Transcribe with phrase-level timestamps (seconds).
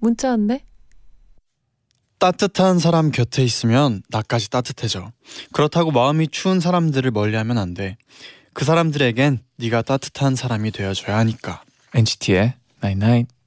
[0.00, 0.64] 문자 왔네.
[2.18, 5.10] 따뜻한 사람 곁에 있으면 나까지 따뜻해져.
[5.52, 7.96] 그렇다고 마음이 추운 사람들을 멀리하면 안 돼.
[8.52, 11.62] 그 사람들에겐 네가 따뜻한 사람이 되어줘야 하니까.
[11.94, 13.39] NCT의 Night Night.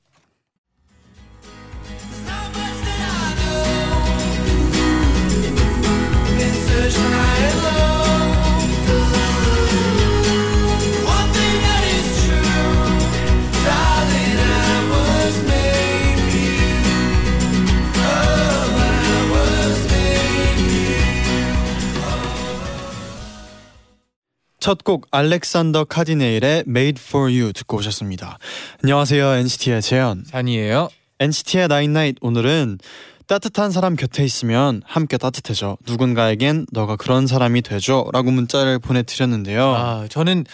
[24.64, 28.38] 첫 곡 알렉산더 카디네일의 Made for You 듣고 오셨습니다.
[28.81, 30.23] 안녕하세요 NCT의 재현.
[30.23, 30.88] 잔이에요.
[31.20, 32.80] NCT의 Night 오늘은
[33.28, 35.75] 따뜻한 사람 곁에 있으면 함께 따뜻해져.
[35.86, 39.66] 누군가에겐 너가 그런 사람이 되줘라고 문자를 보내 드렸는데요.
[39.75, 40.45] 아, 저는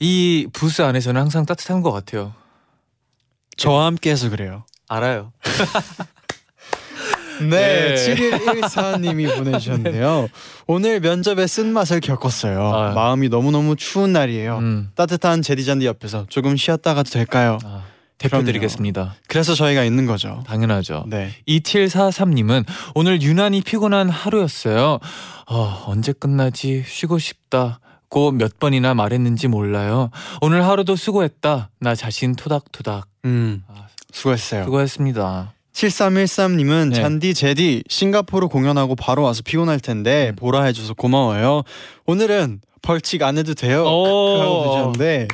[0.00, 2.32] 이 부스 안에서는 항상 따뜻한 것 같아요.
[3.58, 4.64] 저와 함께해서 그래요.
[4.88, 5.34] 알아요.
[7.40, 8.14] 네, 네.
[8.14, 10.28] 7114님이 보내주셨는데요.
[10.66, 12.74] 오늘 면접의 쓴맛을 겪었어요.
[12.74, 12.92] 아.
[12.92, 14.58] 마음이 너무너무 추운 날이에요.
[14.58, 14.90] 음.
[14.94, 17.58] 따뜻한 제디잔디 옆에서 조금 쉬었다 가도 될까요?
[17.64, 17.82] 아,
[18.18, 19.14] 대표드리겠습니다.
[19.28, 20.42] 그래서 저희가 있는 거죠.
[20.46, 21.04] 당연하죠.
[21.08, 21.30] 네.
[21.48, 24.98] 2743님은 오늘 유난히 피곤한 하루였어요.
[25.48, 26.84] 어, 언제 끝나지?
[26.86, 30.10] 쉬고 싶다 고 몇 번이나 말했는지 몰라요.
[30.40, 31.70] 오늘 하루도 수고했다.
[31.80, 33.06] 나 자신 토닥토닥.
[33.26, 34.64] 음, 아, 수고했어요.
[34.64, 35.52] 수고했습니다.
[35.78, 36.96] 7313님은 네.
[36.96, 40.36] 잔디 제디 싱가포르 공연하고 바로 와서 피곤할 텐데 음.
[40.36, 41.62] 보라 해줘서 고마워요.
[42.06, 43.84] 오늘은 벌칙 안 해도 돼요.
[43.84, 44.40] 오.
[44.40, 45.28] 하고 주셨는데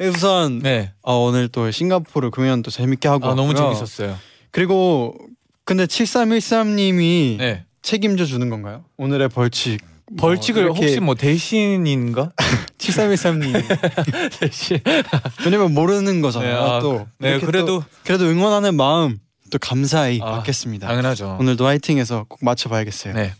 [0.00, 0.92] 우선 네.
[1.02, 3.54] 어, 오늘 또 싱가포르 공연도 재밌게 하고 아, 너무.
[3.54, 4.16] 재밌었어요.
[4.50, 5.14] 그리고
[5.64, 7.64] 근데 7313님이 네.
[7.82, 8.84] 책임져 주는 건가요?
[8.96, 9.80] 오늘의 벌칙.
[10.16, 12.32] 벌칙을 뭐 이렇게 혹시 뭐 대신인가?
[12.78, 14.78] 7313님 대신.
[15.44, 16.52] 왜냐면 모르는 거잖아요.
[16.52, 19.18] 네, 아, 또 네, 그래도 또, 그래도 응원하는 마음
[19.50, 20.86] 또 감사히 아, 받겠습니다.
[20.88, 21.36] 당연하죠.
[21.40, 23.14] 오늘도 화이팅해서 꼭 맞춰봐야겠어요.
[23.14, 23.32] 네.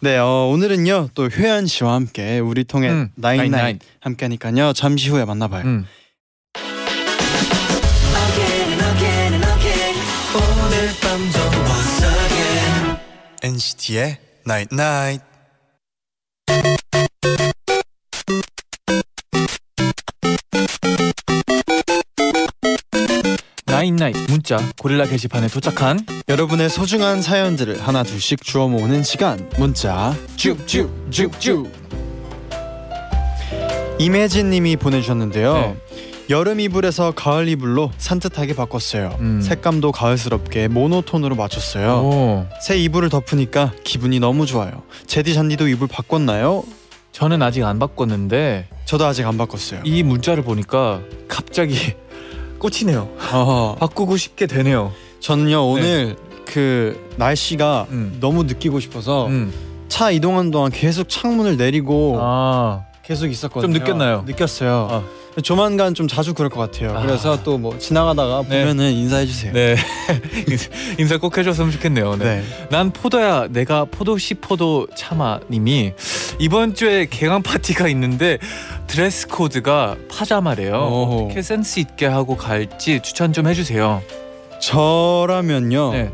[0.00, 3.80] 네, 어, 오늘은요 또 효연 씨와 함께 우리 통해 음, 나인나인.
[4.00, 5.64] 함께하니까요 잠시 후에 만나봐요.
[5.64, 5.86] 음.
[13.42, 15.22] NCT의 Night Night.
[23.78, 31.70] 나인나잇 문자 고릴라 게시판에 도착한 여러분의 소중한 사연들을 하나 둘씩 주워 모으는 시간 문자 쭉쭉쭉쭉
[34.00, 35.54] 이매진 님이 보내주셨는데요.
[35.54, 35.76] 네.
[36.28, 39.16] 여름 이불에서 가을 이불로 산뜻하게 바꿨어요.
[39.20, 39.40] 음.
[39.40, 41.92] 색감도 가을스럽게 모노톤으로 맞췄어요.
[42.00, 42.46] 오.
[42.60, 44.82] 새 이불을 덮으니까 기분이 너무 좋아요.
[45.06, 46.64] 제디 잔디도 이불 바꿨나요?
[47.12, 49.82] 저는 아직 안 바꿨는데 저도 아직 안 바꿨어요.
[49.84, 51.94] 이 문자를 보니까 갑자기
[52.58, 53.08] 꽂히네요.
[53.32, 53.76] 어허.
[53.80, 54.92] 바꾸고 싶게 되네요.
[55.20, 58.16] 저는요 오늘 그 날씨가 음.
[58.20, 59.52] 너무 느끼고 싶어서 음.
[59.88, 62.84] 차 이동하는 동안 계속 창문을 내리고 아.
[63.02, 63.72] 계속 있었거든요.
[63.72, 64.22] 좀 느꼈나요?
[64.26, 64.88] 느꼈어요.
[64.90, 65.02] 아.
[65.42, 66.96] 조만간 좀 자주 그럴 것 같아요.
[66.96, 67.02] 아.
[67.02, 68.60] 그래서 또 뭐 지나가다가 네.
[68.60, 69.52] 보면은 인사해 주세요.
[69.52, 69.74] 네.
[70.98, 72.16] 인사 꼭 해줬으면 좋겠네요.
[72.16, 72.24] 네.
[72.24, 72.42] 네.
[72.70, 75.92] 난 포도야 내가 포도씨 포도 차마님이
[76.38, 78.38] 이번 주에 개강 파티가 있는데
[78.86, 80.74] 드레스 코드가 파자마래요.
[80.76, 84.02] 어떻게 센스 있게 하고 갈지 추천 좀 해주세요.
[84.60, 85.92] 저라면요.
[85.92, 86.10] 네.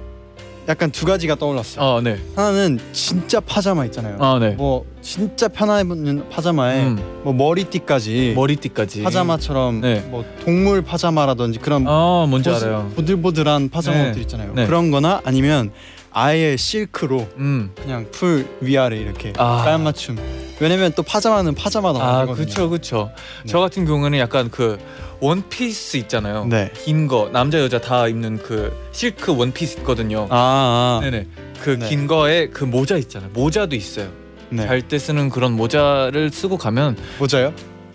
[0.67, 1.85] 약간 두 가지가 떠올랐어요.
[1.85, 2.19] 어, 네.
[2.35, 4.17] 하나는 진짜 파자마 있잖아요.
[4.19, 4.51] 아, 네.
[4.51, 9.03] 뭐 진짜 보이는 파자마에 음, 뭐 머리띠까지 머리띠까지.
[9.03, 10.01] 파자마처럼 네.
[10.09, 12.91] 뭐 동물 파자마라든지 그런 아, 뭔지 보스- 알아요.
[12.97, 14.21] 보들보들한 파자마 네.
[14.23, 14.53] 있잖아요.
[14.55, 14.65] 네.
[14.67, 15.71] 그런 거나 아니면
[16.11, 17.71] 아예 실크로 음.
[17.75, 19.63] 그냥 풀 위아래 이렇게 아.
[19.65, 20.17] 깔맞춤.
[20.65, 22.47] 왜냐면 또 파자마는 파자마다 아, 다르거든요.
[22.47, 23.11] 그쵸, 그쵸.
[23.45, 23.53] 네.
[23.53, 24.79] 저 같은 경우는 약간 그
[25.21, 26.47] 원피스 있잖아요.
[26.47, 26.71] 네.
[26.85, 30.27] 긴 거, 남자, 여자 다 입는 그 실크 원피스 있거든요.
[30.31, 31.05] 아, 아.
[31.05, 31.27] 네네.
[31.63, 31.87] 그 네.
[31.87, 33.29] 긴 거에 그 모자 있잖아요.
[33.35, 34.09] 모자도 있어요.
[34.49, 34.67] 네.
[34.67, 37.53] 잘 때 쓰는 그런 모자를 쓰고 가면 모자요?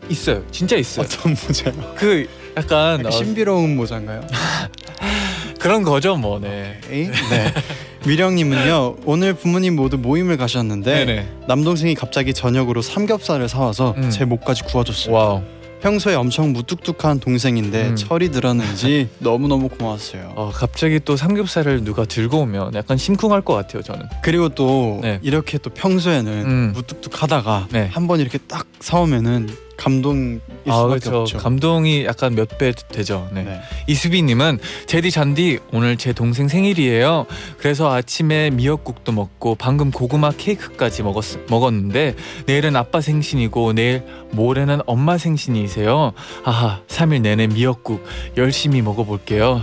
[0.07, 0.43] 있어요.
[0.51, 1.07] 진짜 있어요.
[1.07, 1.73] 어떤 모자요?
[1.95, 4.21] 그 약간 어, 신비로운 모자인가요?
[5.59, 6.39] 그런 거죠, 뭐.
[6.39, 6.79] 네.
[6.91, 7.09] 에이?
[7.31, 7.53] 네.
[8.05, 11.29] 미령님은요 오늘 부모님 모두 모임을 가셨는데 네네.
[11.47, 14.09] 남동생이 갑자기 저녁으로 삼겹살을 사와서 음.
[14.09, 15.13] 제 몫까지 구워줬어요.
[15.13, 15.41] Wow.
[15.81, 17.95] 평소에 엄청 무뚝뚝한 동생인데 음.
[17.95, 20.33] 철이 들었는지 너무너무 고마웠어요.
[20.35, 24.05] 어, 갑자기 또 삼겹살을 누가 들고 오면 약간 심쿵할 것 같아요 저는.
[24.21, 25.19] 그리고 또 네.
[25.21, 26.71] 이렇게 또 평소에는 음.
[26.75, 27.89] 무뚝뚝하다가 네.
[27.91, 29.49] 한번 이렇게 딱 사오면은
[29.79, 31.17] 감동일 아 수밖에 그렇죠.
[31.21, 31.37] 없죠.
[31.37, 33.29] 감동이 약간 몇 배 되죠.
[33.33, 33.43] 네.
[33.43, 33.61] 네.
[33.87, 37.25] 이수빈님은 제디 잔디 오늘 제 동생 생일이에요.
[37.57, 42.15] 그래서 아침에 미역국도 먹고 방금 고구마 케이크까지 먹었 먹었는데
[42.45, 46.11] 내일은 아빠 생신이고 내일 모레는 엄마 생신이세요.
[46.43, 48.03] 아하 3일 내내 미역국
[48.35, 49.61] 열심히 먹어볼게요.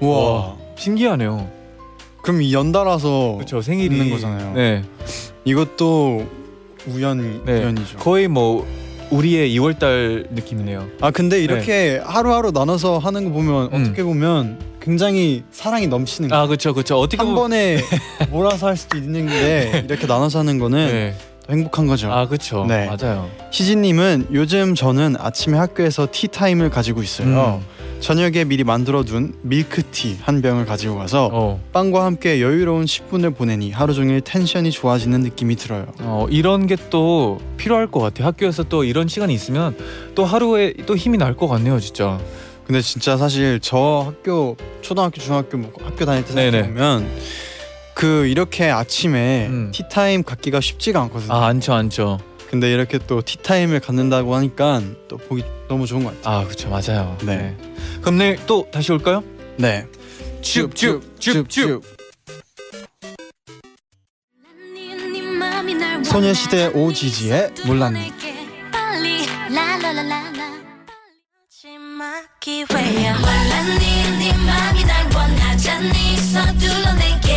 [0.00, 0.56] 우와.
[0.76, 1.48] 신기하네요.
[2.22, 4.52] 그럼 이 연달아서 그렇죠 생일이 있는 거잖아요.
[4.52, 4.84] 네
[5.44, 6.26] 이것도
[6.88, 7.60] 우연 네.
[7.60, 7.96] 우연이죠.
[7.98, 8.66] 거의 뭐
[9.10, 10.86] 우리의 2월달 느낌이네요.
[11.00, 13.82] 아 근데 이렇게 하루하루 나눠서 하는 거 보면 음.
[13.82, 16.36] 어떻게 보면 굉장히 사랑이 넘치는 거.
[16.36, 17.78] 아 그렇죠 그렇죠 어떻게 한 보면 번에
[18.30, 21.14] 몰아서 할 수도 있는데 이렇게 나눠서 하는 거는 네.
[21.46, 22.10] 더 행복한 거죠.
[22.12, 22.86] 아 그렇죠 네.
[22.86, 23.28] 맞아요.
[23.50, 27.60] 희진님은 요즘 저는 아침에 학교에서 티타임을 가지고 있어요.
[27.62, 27.77] 음.
[28.00, 31.60] 저녁에 미리 만들어둔 밀크티 한 병을 가지고 가서 어.
[31.72, 35.86] 빵과 함께 여유로운 10분을 보내니 하루 종일 텐션이 좋아지는 느낌이 들어요.
[36.00, 38.26] 어, 이런 게 또 필요할 것 같아요.
[38.28, 39.76] 학교에서 또 이런 시간이 있으면
[40.14, 42.18] 또 하루에 또 힘이 날 것 같네요, 진짜.
[42.64, 46.50] 근데 진짜 사실 저 학교 초등학교 중학교 뭐 학교 다닐 때 네네.
[46.62, 47.10] 생각해보면
[47.94, 49.70] 그 이렇게 아침에 음.
[49.74, 51.32] 티타임 갖기가 쉽지가 않거든요.
[51.32, 52.20] 아, 안죠, 안죠.
[52.50, 56.34] 근데 이렇게 또 티타임을 갖는다고 하니까 또 보기 너무 좋은 것 같아요.
[56.34, 57.16] 아, 그렇죠, 맞아요.
[57.22, 57.56] 네.
[58.00, 59.22] 그럼 내일 또 다시 올까요?
[59.56, 59.86] 네.
[60.40, 61.82] 줍줍줍줍.
[66.04, 68.12] 소녀시대 오지지의 몰랐니.
[72.40, 73.78] 기회야 몰랐니
[74.18, 77.27] 네 맘이 날 원하잖니 서둘러 내게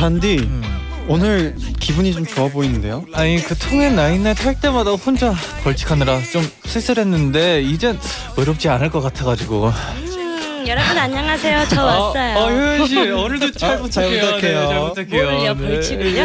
[0.00, 0.62] 잔디 음.
[1.08, 3.04] 오늘 기분이 좀 좋아 보이는데요?
[3.12, 7.98] 아니 그 통행 라인넷 할 때마다 혼자 벌칙하느라 좀 쓸쓸했는데 이젠
[8.34, 13.88] 외롭지 않을 것 같아가지고 음, 여러분 안녕하세요 저 왔어요 어, 효연 씨 오늘도 잘 아,
[13.90, 14.20] 잘 부탁해요.
[14.20, 14.60] 부탁해요.
[14.60, 15.30] 네, 잘 부탁해요.
[15.32, 15.68] 뭘요, 네.
[15.68, 16.24] 벌칙을요?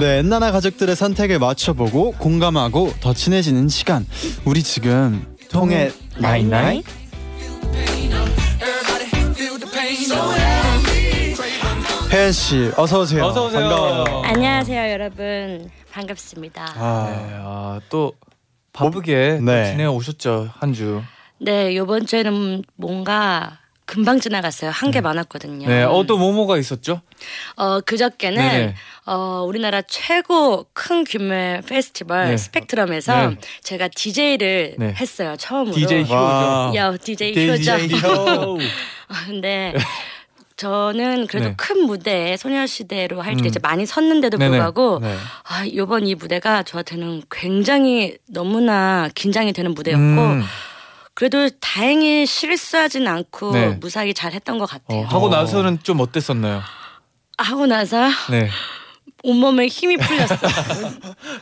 [0.00, 4.06] 네, 엔나나 가족들의 선택을 맞춰보고 공감하고 더 친해지는 시간.
[4.46, 6.82] 우리 지금 통해 나인나인.
[12.10, 13.24] 혜연 씨, 어서 오세요.
[13.24, 13.60] 어서 오세요.
[13.68, 14.22] 반가워요.
[14.24, 18.14] 안녕하세요 여러분 반갑습니다 네, 아, 아, 또
[18.72, 19.64] 바쁘게 네.
[19.64, 21.02] 또 지내 오셨죠 한 주.
[21.38, 27.00] 네 요번 주에는 뭔가 금방 지나갔어요 한게 많았거든요 네, 어또 뭐뭐가 있었죠?
[27.56, 28.74] 어, 그저께는 네네.
[29.06, 32.36] 어, 우리나라 최고 큰 규모의 페스티벌 네.
[32.38, 33.36] 스펙트럼에서 네.
[33.62, 34.94] 제가 DJ를 네.
[34.94, 36.14] 했어요 처음으로 DJ 효죠.
[36.14, 36.72] 와.
[36.74, 38.58] 야 DJ 효죠 DJ 효.
[39.26, 39.74] 근데
[40.58, 41.54] 저는 그래도 네.
[41.56, 43.46] 큰 무대에 소녀시대로 할때 음.
[43.46, 44.50] 이제 많이 섰는데도 네네.
[44.50, 45.16] 불구하고 네.
[45.44, 50.42] 아 이번 이 무대가 저한테는 굉장히 너무나 긴장이 되는 무대였고 음,
[51.14, 53.68] 그래도 다행히 실수하진 않고 네.
[53.80, 55.02] 무사히 잘 했던 것 같아요.
[55.02, 56.60] 어, 하고 나서는 좀 어땠었나요?
[57.38, 58.50] 하고 나서 네.
[59.22, 60.50] 온몸에 힘이 풀렸어요.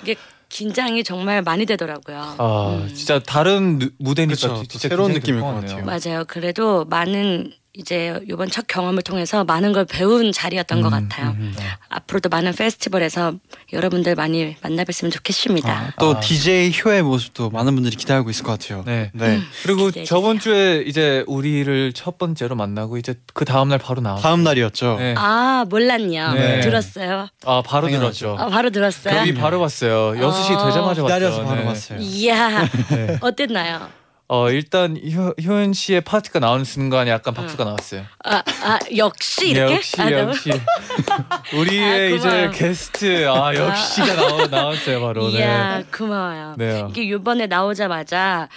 [0.02, 0.14] 이게
[0.50, 2.34] 긴장이 정말 많이 되더라고요.
[2.36, 2.94] 아 음.
[2.94, 5.54] 진짜 다른 누- 무대니까 그쵸, 지- 진짜 새로운 느낌일 것.
[5.54, 5.84] 같아요.
[5.86, 6.24] 맞아요.
[6.28, 11.30] 그래도 많은 이제 이번 첫 경험을 통해서 많은 걸 배운 자리였던 것 음, 같아요.
[11.32, 11.56] 음, 음.
[11.88, 13.34] 앞으로도 많은 페스티벌에서
[13.72, 15.70] 여러분들 많이 만나뵀으면 좋겠습니다.
[15.70, 16.20] 아, 또 아.
[16.20, 18.82] DJ 효의 모습도 많은 분들이 기다리고 있을 것 같아요.
[18.86, 19.10] 네.
[19.12, 19.40] 네.
[19.62, 24.20] 그리고 기대해 저번 주에 이제 우리를 첫 번째로 만나고 이제 그 다음 날 바로 나왔.
[24.22, 24.96] 다음 날이었죠.
[24.98, 25.14] 네.
[25.18, 26.32] 아 몰랐요.
[26.32, 26.60] 네.
[26.60, 27.28] 들었어요.
[27.44, 28.18] 아 바로 당연하죠.
[28.18, 28.36] 들었죠.
[28.42, 29.18] 아, 바로 들었어요.
[29.18, 30.12] 여기 바로 봤어요.
[30.12, 30.66] 6시 아.
[30.66, 31.02] 되자마자 봤죠.
[31.04, 31.64] 기다려서 바로 네.
[31.66, 31.98] 봤어요.
[32.00, 33.18] 이야 네.
[33.20, 33.88] 어땠나요?
[34.28, 38.02] 어 일단 효, 효연 씨의 파트가 나오는 순간에 약간 박수가 나왔어요.
[38.24, 39.66] 아, 아 역시 이렇게?
[39.68, 40.50] 네, 역시 아, 역시
[41.54, 42.50] 우리의 아, 이제.
[42.52, 45.28] 게스트 아 역시가 나오, 나왔어요 바로.
[45.28, 46.54] 이야 고마워요.
[46.58, 46.72] 네.
[46.82, 46.86] 네.
[46.90, 48.48] 이게 이번에 나오자마자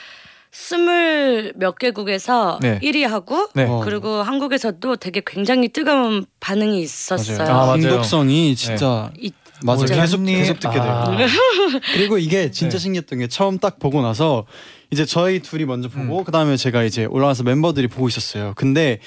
[0.51, 2.79] 스물 몇 개국에서 네.
[2.81, 3.65] 1위 하고 네.
[3.65, 3.81] 어.
[3.85, 7.47] 그리고 한국에서도 되게 굉장히 뜨거운 반응이 있었어요.
[7.47, 7.81] 아, 맞아요.
[7.81, 9.85] 중독성이 진짜 이- 맞아요.
[9.85, 10.83] 계속 계속 듣게 돼요.
[11.05, 11.17] 아.
[11.93, 12.81] 그리고 이게 진짜 네.
[12.81, 14.45] 신기했던 게 처음 딱 보고 나서
[14.91, 18.53] 이제 저희 둘이 먼저 보고 그다음에 제가 이제 올라와서 멤버들이 보고 있었어요.
[18.55, 19.00] 근데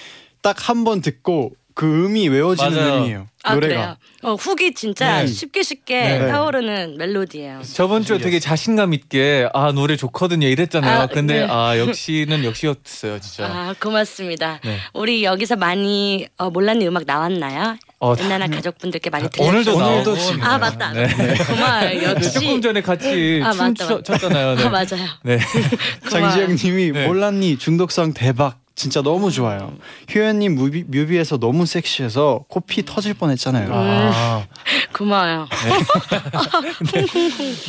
[0.43, 2.99] 딱 한 번 듣고 그 음이 외워지는 맞아요.
[3.03, 3.27] 음이에요.
[3.45, 3.75] 아 노래가.
[3.75, 3.97] 그래요.
[4.23, 5.27] 어, 훅이 진짜 네.
[5.27, 6.29] 쉽게 쉽게 네.
[6.29, 7.63] 타오르는 멜로디예요.
[7.75, 11.01] 저번 주에 되게 자신감 있게 아 노래 좋거든요 이랬잖아요.
[11.01, 11.47] 아, 근데 네.
[11.51, 13.47] 아 역시는 역시였어요 진짜.
[13.47, 14.61] 아 고맙습니다.
[14.65, 14.79] 네.
[14.95, 17.77] 우리 여기서 많이 어, 몰랐는 음악 나왔나요?
[17.99, 20.17] 어, 엔나나 가족분들께 많이 들려 오늘도 오늘도.
[20.17, 20.43] 지금.
[20.43, 20.93] 아 맞다.
[20.93, 21.09] 네.
[21.49, 21.89] 고마워요.
[21.89, 22.33] 네, 역시.
[22.33, 24.19] 조금 전에 같이 아, 춤 맞다, 춰- 맞다.
[24.19, 24.55] 췄잖아요.
[24.57, 24.65] 네.
[24.65, 25.09] 아 맞아요.
[25.25, 25.39] 네.
[26.11, 27.07] 장지영님이 네.
[27.07, 29.73] 몰랐니 중독성 대박 진짜 너무 좋아요.
[30.13, 33.69] 효연님 뮤비, 뮤비에서 너무 섹시해서 코피 터질 뻔했잖아요.
[33.73, 34.45] 아,
[34.93, 35.47] 고마워요.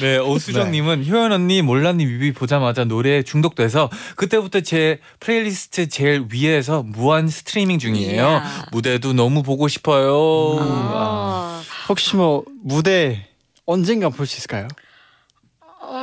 [0.02, 7.28] 네, 오수정님은 효연 언니 몰랐니 뮤비 보자마자 노래에 중독돼서 그때부터 제 플레이리스트 제일 위에서 무한
[7.28, 8.16] 스트리밍 중이에요.
[8.24, 8.44] 이야.
[8.72, 10.58] 무대도 너무 보고 싶어요.
[10.60, 11.62] 아.
[11.62, 11.62] 아.
[11.90, 13.28] 혹시 뭐 무대
[13.68, 14.68] 언젠가 볼 수 있을까요?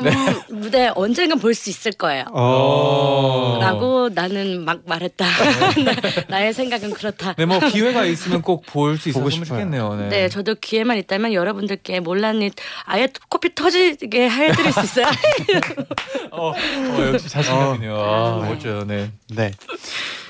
[0.06, 2.24] 음, 무대 언젠간 볼 수 있을 거예요.
[2.32, 3.58] 어.
[3.60, 5.26] 라고 나는 막 말했다.
[6.28, 7.34] 나의 생각은 그렇다.
[7.34, 9.44] 네, 뭐 기회가 있으면 꼭 볼수 싶어요.
[9.44, 9.94] 좋겠네요.
[9.96, 10.08] 네.
[10.08, 12.50] 네, 저도 기회만 있다면 여러분들께 몰랐니
[12.84, 15.06] 아예 코피 터지게 해드릴 수 있어요.
[16.32, 16.54] 어, 어,
[17.12, 17.96] 역시 자신감이네요.
[17.96, 18.48] 아, 네.
[18.48, 18.84] 멋져요.
[18.86, 19.10] 네.
[19.28, 19.50] 네.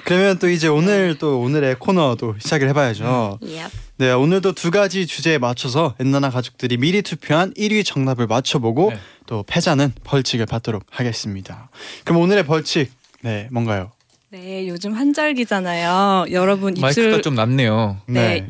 [0.05, 3.39] 그러면 또 이제 오늘 또 오늘의 코너도 시작을 해봐야죠.
[3.43, 3.71] Yep.
[4.01, 8.99] 네, 오늘도 두 가지 주제에 맞춰서 엔나나 가족들이 미리 투표한 1위 정답을 맞춰보고 네.
[9.27, 11.69] 또 패자는 벌칙을 받도록 하겠습니다.
[12.05, 12.91] 그럼 오늘의 벌칙
[13.21, 13.93] 네 뭔가요?
[14.31, 16.33] 네, 요즘 한절기잖아요.
[16.33, 18.01] 여러분 입술 마이크가 좀 낮네요.
[18.07, 18.49] 네.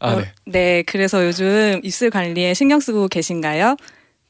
[0.00, 0.32] 아, 어, 네.
[0.44, 3.76] 네, 그래서 요즘 입술 관리에 신경 쓰고 계신가요?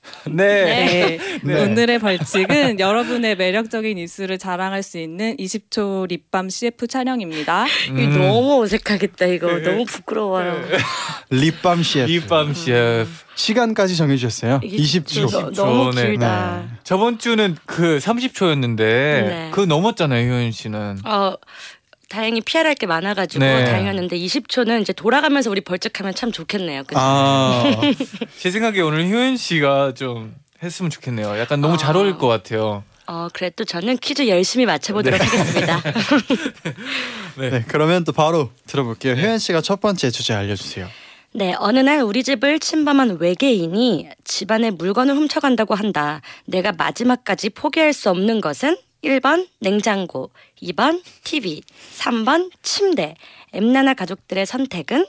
[0.30, 0.64] 네.
[0.64, 1.18] 네.
[1.42, 1.62] 네.
[1.62, 7.66] 오늘의 벌칙은 여러분의 매력적인 입술을 자랑할 수 있는 20초 립밤 CF 촬영입니다.
[7.86, 8.18] 이거 음.
[8.18, 10.62] 너무 어색하겠다 이거 너무 부끄러워요.
[11.30, 13.10] 립밤 셰프 립밤 셰프.
[13.34, 14.60] 시간까지 정해주셨어요.
[14.62, 15.30] 이게 20초.
[15.30, 16.08] 너, 너무 네.
[16.10, 16.64] 길다.
[16.84, 19.48] 저번 주는 그 30초였는데 네.
[19.50, 20.98] 그거 넘었잖아요, 효연 씨는.
[21.04, 21.34] 어
[22.10, 23.64] 다행히 피할 게 많아가지고 네.
[23.64, 26.82] 다행이었는데 20초는 이제 돌아가면서 우리 벌칙하면 참 좋겠네요.
[26.82, 26.98] 그죠?
[27.00, 27.62] 아,
[28.36, 31.38] 제 생각에 오늘 효연 씨가 좀 했으면 좋겠네요.
[31.38, 31.98] 약간 너무 잘 아.
[32.00, 32.82] 어울릴 것 같아요.
[33.06, 35.80] 어 그래도 저는 퀴즈 열심히 맞춰보도록 하겠습니다.
[37.38, 39.14] 네, 그러면 또 바로 들어볼게요.
[39.14, 40.88] 효연 씨가 첫 번째 주제 알려주세요.
[41.32, 46.22] 네, 어느 날 우리 집을 침범한 외계인이 집안의 물건을 훔쳐간다고 한다.
[46.44, 50.30] 내가 마지막까지 포기할 수 없는 것은 1번 냉장고,
[50.62, 51.62] 2번 TV,
[51.98, 53.14] 3번 침대.
[53.52, 55.06] 엠나나 가족들의 선택은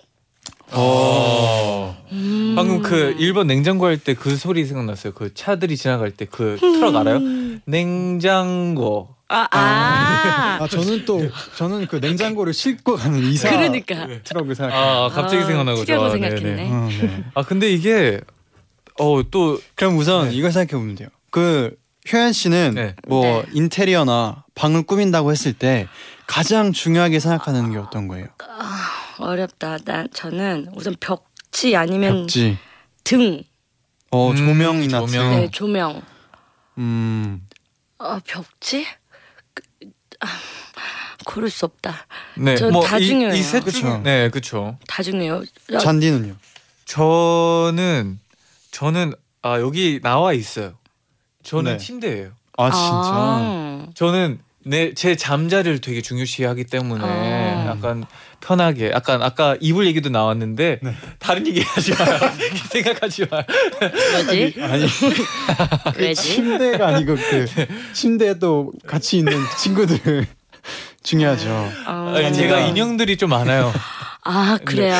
[0.73, 1.95] 어.
[2.11, 2.53] 음.
[2.55, 5.13] 방금 그 1번 냉장고 할 때 그 소리 생각났어요.
[5.13, 7.19] 그 차들이 지나갈 때 그 트럭 알아요?
[7.65, 9.09] 냉장고.
[9.27, 10.57] 아, 아.
[10.61, 11.21] 아 저는 또
[11.57, 14.07] 저는 그 냉장고를 싣고 가는 이사 그러니까.
[14.23, 14.81] 트럭을 생각해요.
[15.05, 16.55] 아, 갑자기 아, 생각나고 거 저- 생각했네.
[16.55, 16.69] 네 네.
[16.71, 17.23] 어, 네.
[17.33, 18.19] 아, 근데 이게
[18.99, 21.09] 어, 또 그럼 우선 이걸 생각해 보면 돼요.
[21.29, 21.75] 그
[22.11, 22.95] 효연 씨는 네.
[23.07, 23.45] 뭐 네.
[23.53, 25.87] 인테리어나 방을 꾸민다고 했을 때
[26.27, 28.27] 가장 중요하게 생각하는 게 어떤 거예요?
[29.19, 29.77] 어렵다.
[29.85, 32.57] 나 저는 우선 벽지 아니면 벽지,
[33.03, 33.43] 등,
[34.09, 35.29] 어 음, 조명이나 조명.
[35.29, 35.39] 등.
[35.41, 36.01] 네, 조명.
[36.77, 37.47] 음,
[37.99, 38.87] 어, 벽지?
[39.53, 39.63] 그,
[40.21, 40.27] 아,
[41.25, 42.07] 고를 수 없다.
[42.35, 42.55] 네.
[42.55, 43.35] 저는 다 중요해요.
[43.35, 43.79] 이셋 그쵸.
[43.79, 44.77] 중 네, 그렇죠.
[44.87, 45.43] 다 중요해요.
[45.73, 46.35] 야, 잔디는요?
[46.85, 48.19] 저는
[48.71, 50.73] 저는 아, 여기 나와 있어요.
[51.43, 51.77] 저는 네.
[51.77, 52.29] 침대예요.
[52.57, 52.81] 아 진짜.
[52.85, 53.85] 아.
[53.95, 57.65] 저는 내 제 잠자리를 되게 중요시하기 때문에 아.
[57.67, 58.05] 약간
[58.41, 60.93] 편하게 약간 아까 이불 얘기도 나왔는데 네.
[61.17, 62.19] 다른 얘기 하지 마요.
[62.69, 63.43] 생각하지 마요.
[64.29, 64.61] 왜지?
[64.61, 64.85] 아니
[65.97, 66.21] 왜지?
[66.35, 67.45] 침대가 아니고 그
[67.93, 70.27] 침대에 또 같이 있는 친구들
[71.03, 71.49] 중요하죠.
[71.87, 72.13] 어.
[72.15, 73.73] 아니, 제가 인형들이 좀 많아요.
[74.23, 74.93] 아 그래요.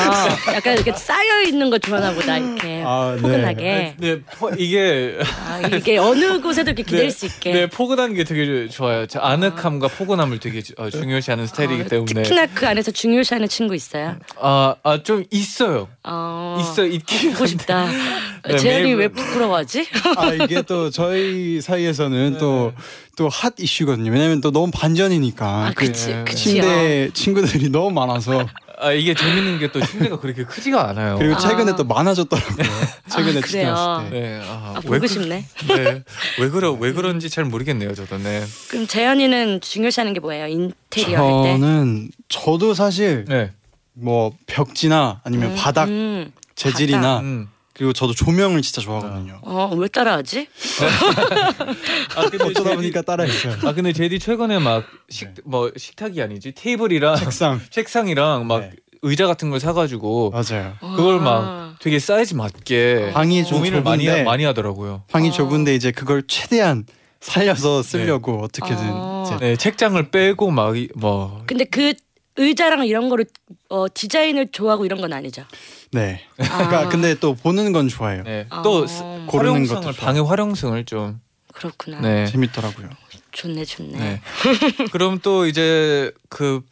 [0.52, 3.22] 약간 이렇게 쌓여 있는 거 좋아하나 보다 이렇게 아, 네.
[3.22, 3.94] 포근하게.
[3.98, 7.52] 네, 포, 이게 아, 이게 어느 곳에도 이렇게 기댈 수 있게.
[7.52, 9.06] 네, 포근한 게 되게 좋아요.
[9.06, 14.16] 제 아늑함과 포근함을 되게 어, 중요시하는 스타일이기 어, 때문에 특히나 그 안에서 중요시하는 친구 있어요.
[14.40, 15.88] 아, 아, 좀 있어요.
[16.02, 17.86] 어, 있어 있긴 보고 싶다.
[18.48, 19.86] 네, 재현이 매일- 왜 부끄러워하지?
[20.18, 22.72] 아 이게 또 저희 사이에서는 또
[23.16, 24.10] 또핫 이슈거든요.
[24.10, 25.46] 왜냐면 또 너무 반전이니까.
[25.46, 26.24] 아, 그 네.
[26.24, 26.24] 그치요.
[26.34, 28.46] 침대 친구들이 너무 많아서
[28.82, 31.16] 아, 이게 재밌는 게또 침대가 그렇게 크지가 않아요.
[31.18, 31.76] 그리고 최근에 아.
[31.76, 32.66] 또 많아졌더라고요.
[33.10, 34.08] 최근에 아, 그래요?
[34.10, 35.46] 네, 아, 아, 왜 보고 그- 싶네.
[35.68, 36.02] 네,
[36.40, 38.18] 왜 그러 왜 그런지 잘 모르겠네요, 저도.
[38.18, 38.42] 네.
[38.68, 40.46] 그럼 재현이는 중요시하는 게 뭐예요?
[40.48, 41.52] 인테리어 할 때?
[41.60, 43.52] 저는 저도 사실 네.
[43.94, 46.32] 뭐 벽지나 아니면 음, 바닥 음.
[46.56, 47.48] 재질이나 음.
[47.74, 49.38] 그리고 저도 조명을 진짜 좋아하거든요.
[49.42, 50.46] 어, 왜 따라하지?
[52.16, 53.54] 아, 근데 어쩌다 제디- 보니까 따라했어요.
[53.64, 58.70] 아 근데 제디 최근에 막식뭐 식탁이 아니지 테이블이랑 책상 책상 이랑 막 네.
[59.02, 60.74] 의자 같은 걸 사가지고 맞아요.
[60.80, 61.22] 그걸 아.
[61.22, 65.02] 막 되게 사이즈 맞게 방이 좀 고민을 많이 좁은데 많이 하더라고요.
[65.10, 65.32] 방이 어.
[65.32, 66.84] 좁은데 이제 그걸 최대한
[67.20, 69.24] 살려서 쓰려고 어떻게든 어.
[69.26, 71.94] 이제 네, 책장을 빼고 막뭐 근데 그
[72.36, 73.26] 의자랑 이런 거를
[73.68, 75.44] 어, 디자인을 좋아하고 이런 건 아니죠.
[75.92, 76.24] 네.
[76.36, 76.88] 그러니까 아.
[76.88, 78.22] 근데 또 보는 건 좋아해요.
[78.22, 78.46] 네.
[78.50, 78.62] 아.
[78.62, 80.06] 또 스- 고르는 활용성을 것도 좋아.
[80.06, 81.20] 방의 활용성을 좀
[81.52, 82.00] 그렇구나.
[82.00, 82.26] 네.
[82.26, 82.88] 재밌더라고요.
[83.32, 83.98] 좋네, 좋네.
[83.98, 84.20] 네.
[84.92, 86.62] 그럼 또 이제 그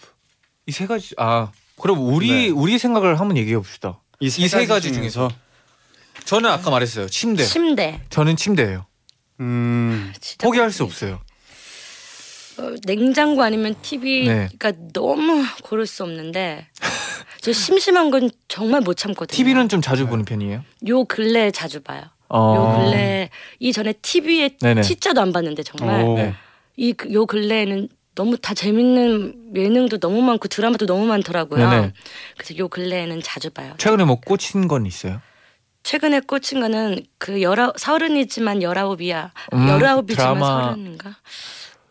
[0.67, 1.51] 이 세 가지 아
[1.81, 2.49] 그럼 우리 네.
[2.51, 3.99] 우리 생각을 한번 얘기해 봅시다.
[4.21, 5.29] 이이세 가지 중에서
[6.27, 7.09] 저는 아까 말했어요.
[7.09, 7.43] 침대.
[7.45, 8.01] 침대.
[8.11, 8.87] 저는 침대예요.
[9.41, 11.21] 음 진짜 포기할 수 없어요.
[12.59, 14.79] 어, 냉장고 아니면 TV가 네.
[14.93, 16.67] 너무 고를 수 없는데
[17.41, 19.37] 저 심심한 건 정말 못 참거든요.
[19.37, 20.63] TV는 좀 자주 보는 편이에요.
[20.89, 22.03] 요 근래 자주 봐요.
[22.29, 22.55] 어.
[22.55, 24.83] 요 근래 이전에 TV에 네네.
[24.83, 26.15] T자도 안 봤는데 정말 오.
[26.17, 26.35] 네.
[26.77, 31.69] 이요 근래에는 너무 다 재밌는 예능도 너무 많고 드라마도 너무 많더라고요.
[31.69, 31.93] 네네.
[32.37, 33.75] 그래서 요 근래에는 자주 봐요.
[33.79, 35.21] 최근에 뭐 꽂힌 건 있어요?
[35.83, 39.33] 최근에 꽂힌 거는 그 열아 서른이지만 열아홉이야.
[39.55, 40.43] 음, 열아홉이지만.
[40.43, 41.17] 서른인가?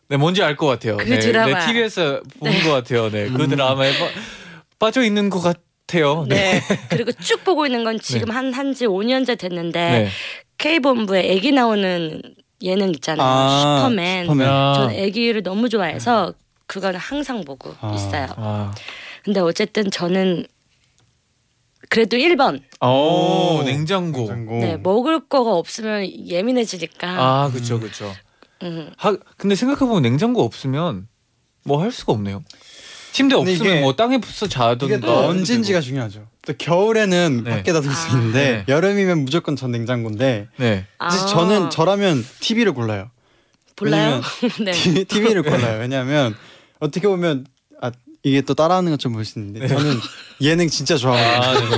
[0.09, 0.97] 네, 뭔지 알 것 같아요.
[0.97, 1.59] 그 네, 드라마.
[1.59, 2.63] 네, TV에서 본 네.
[2.63, 3.09] 것 같아요.
[3.11, 4.07] 네, 그 드라마에 빠,
[4.79, 6.25] 빠져 있는 것 같아요.
[6.27, 6.59] 네.
[6.59, 6.61] 네.
[6.89, 10.09] 그리고 쭉 보고 있는 건 지금 한 한지 5년째 됐는데 네.
[10.57, 12.21] K 본부에 아기 나오는
[12.63, 13.27] 예능 있잖아요.
[13.27, 14.25] 아, 슈퍼맨.
[14.25, 14.47] 슈퍼맨.
[14.47, 14.73] 아.
[14.75, 16.33] 저는 아기를 너무 좋아해서
[16.65, 17.93] 그거는 항상 보고 아.
[17.95, 18.27] 있어요.
[18.35, 18.73] 아.
[19.23, 20.45] 근데 어쨌든 저는
[21.89, 22.61] 그래도 1번.
[22.81, 24.21] 오, 오, 냉장고.
[24.21, 24.59] 냉장고.
[24.59, 27.07] 네, 먹을 거가 없으면 예민해지니까.
[27.09, 28.11] 아, 그렇죠, 그렇죠.
[28.63, 28.91] 음.
[28.97, 31.07] 하, 근데 생각해 보면 냉장고 없으면
[31.63, 32.43] 뭐 할 수가 없네요.
[33.11, 34.85] 침대 없으면 이게- 뭐 땅에 부서 자던가.
[34.85, 36.27] 이게 또 언젠지가 중요하죠.
[36.45, 37.49] 또 겨울에는 네.
[37.51, 38.11] 밖에다 둘수 아.
[38.17, 38.73] 있는데 네.
[38.73, 40.85] 여름이면 무조건 전 냉장고인데 네.
[40.99, 41.25] 사실 아.
[41.27, 43.09] 저는 저라면 TV를 골라요.
[43.79, 44.21] 몰라요?
[44.63, 44.71] 네.
[45.05, 45.79] TV를 골라요.
[45.79, 46.35] 왜냐하면
[46.79, 47.45] 어떻게 보면
[47.81, 47.91] 아
[48.23, 49.95] 이게 또 따라하는 것좀 보일 수 있는데 저는
[50.41, 51.41] 예능 진짜 좋아해요.
[51.41, 51.77] 아, 네.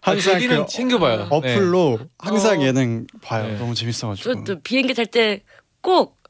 [0.00, 1.28] 항상 저기는 그 챙겨봐요.
[1.30, 2.64] 어플로 항상 어.
[2.64, 3.46] 예능 봐요.
[3.46, 3.56] 네.
[3.58, 4.44] 너무 재밌어가지고.
[4.44, 5.42] 저도 비행기 탈 때
[5.80, 6.21] 꼭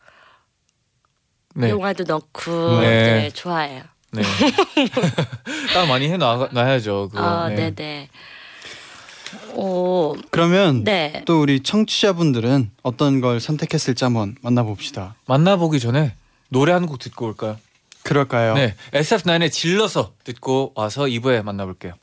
[1.54, 1.70] 네.
[1.70, 2.86] 영화도 넣고 네.
[3.22, 3.82] 네, 좋아해요.
[4.12, 4.22] 네.
[5.74, 7.08] 딱 많이 해 놔야죠.
[7.10, 7.22] 그거.
[7.22, 7.56] 아, 네.
[7.56, 8.08] 네, 네.
[9.54, 11.22] 오, 그러면 네.
[11.26, 15.14] 또 우리 청취자분들은 어떤 걸 선택했을지 한번 만나봅시다.
[15.26, 16.14] 만나보기 전에
[16.48, 17.56] 노래 한 곡 듣고 올까요?
[18.02, 18.54] 그럴까요?
[18.54, 18.74] 네.
[18.92, 21.94] SF9의 질러서 듣고 와서 2부에 만나볼게요.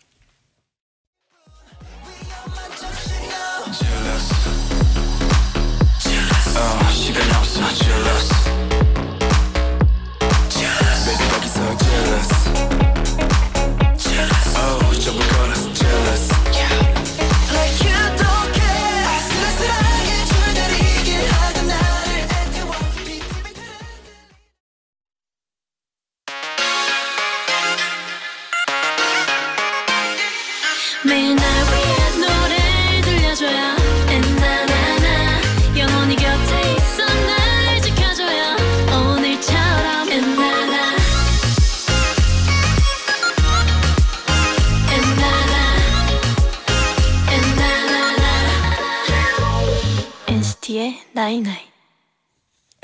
[6.55, 8.38] 어, 시간이 없어 jealous
[12.27, 12.88] 거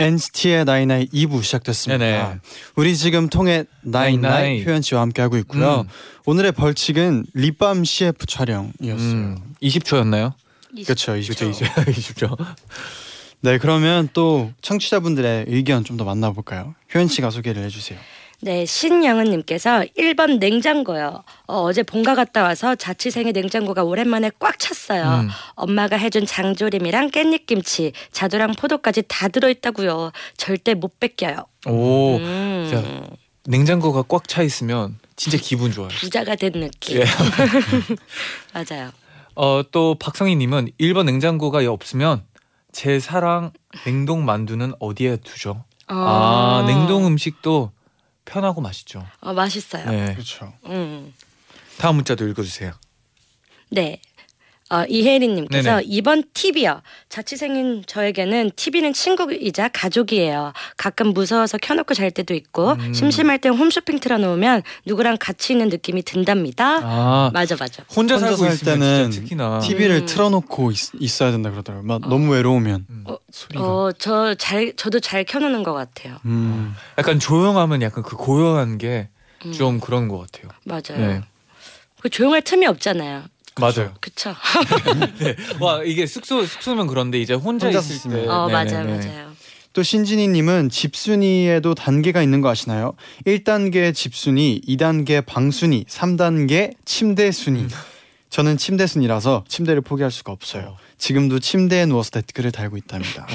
[0.05, 1.97] NCT의 나이나이 2부 시작됐습니다.
[2.05, 2.39] 네네.
[2.75, 4.63] 우리 지금 통해 나이나이.
[4.63, 5.81] 표현 씨와 함께 하고 있고요.
[5.81, 5.87] 음.
[6.25, 9.11] 오늘의 벌칙은 립밤 CF 촬영이었어요.
[9.11, 10.33] 음, 20초였나요?
[10.85, 11.51] 그렇죠, 20초.
[11.51, 12.37] 20초.
[13.41, 16.75] 네, 그러면 또 청취자분들의 의견 좀 더 만나볼까요?
[16.93, 17.97] 효연 씨가 소개를 해주세요.
[18.41, 21.23] 네, 신영은님께서 1번 냉장고요.
[21.47, 25.21] 어, 제 본가 갔다 와서 자취생의 냉장고가 오랜만에 꽉 찼어요.
[25.21, 25.29] 음.
[25.55, 30.11] 엄마가 해준 장조림이랑 깻잎김치, 자두랑 포도까지 다 들어있다고요.
[30.37, 31.45] 절대 못 뺏겨요.
[31.67, 32.17] 오.
[32.17, 35.87] 음, 자, 냉장고가 꽉 차 있으면 진짜 기분 좋아요.
[35.89, 36.97] 부자가 된 느낌.
[36.99, 37.05] 예.
[38.53, 38.91] 맞아요.
[39.35, 42.23] 어, 또 박성희님은 1번 냉장고가 없으면
[42.71, 43.51] 제 사랑
[43.85, 45.63] 냉동 만두는 어디에 두죠?
[45.87, 46.67] 아, 어.
[46.67, 47.71] 냉동 음식도
[48.25, 49.05] 편하고 맛있죠.
[49.21, 49.89] 어, 맛있어요.
[49.89, 50.13] 네.
[50.13, 50.53] 그렇죠.
[50.65, 51.13] 음.
[51.77, 52.73] 다음 문자도 읽어주세요.
[53.69, 54.01] 네.
[54.75, 55.83] 어, 이혜린님께서 네네.
[55.87, 56.81] 이번 TV요.
[57.09, 60.53] 자취생인 저에게는 TV는 친구이자 가족이에요.
[60.77, 62.93] 가끔 무서워서 켜놓고 잘 때도 있고 음.
[62.93, 66.79] 심심할 땐 홈쇼핑 틀어놓으면 누구랑 같이 있는 느낌이 든답니다.
[66.83, 67.83] 아, 맞아 맞아.
[67.95, 70.05] 혼자 혼자 살고 살 때는 특히나 TV를 음.
[70.05, 71.87] 틀어놓고 있, 어야 된다 그러더라고요.
[71.87, 72.85] 막 너무 외로우면.
[72.89, 76.17] 음, 어, 소리가 어, 저 잘 저도 잘 켜놓는 것 같아요.
[76.25, 76.75] 음.
[76.97, 79.09] 약간 조용하면 약간 그 고요한 게
[79.45, 79.51] 음.
[79.53, 80.49] 좀 그런 것 같아요.
[80.65, 81.07] 맞아요.
[81.07, 81.21] 네.
[82.01, 83.23] 그 조용할 틈이 없잖아요.
[83.59, 83.93] 맞아요.
[84.01, 84.35] 그쵸?
[85.19, 85.35] 네.
[85.59, 88.11] 와 이게 숙소 숙소면 그런데 이제 혼자, 혼자 있을.
[88.11, 88.27] 때.
[88.27, 89.07] 어 맞아요 네네네.
[89.07, 89.35] 맞아요.
[89.73, 92.93] 또 신진희님은 집순이에도 단계가 있는 거 아시나요?
[93.25, 97.59] 1단계 집순이, 2단계 방순이, 3단계 침대 순이.
[97.61, 97.69] 음.
[98.29, 100.63] 저는 침대 순이라서 침대를 포기할 수가 없어요.
[100.63, 100.77] 어.
[100.97, 103.27] 지금도 침대에 누워서 댓글을 달고 있답니다.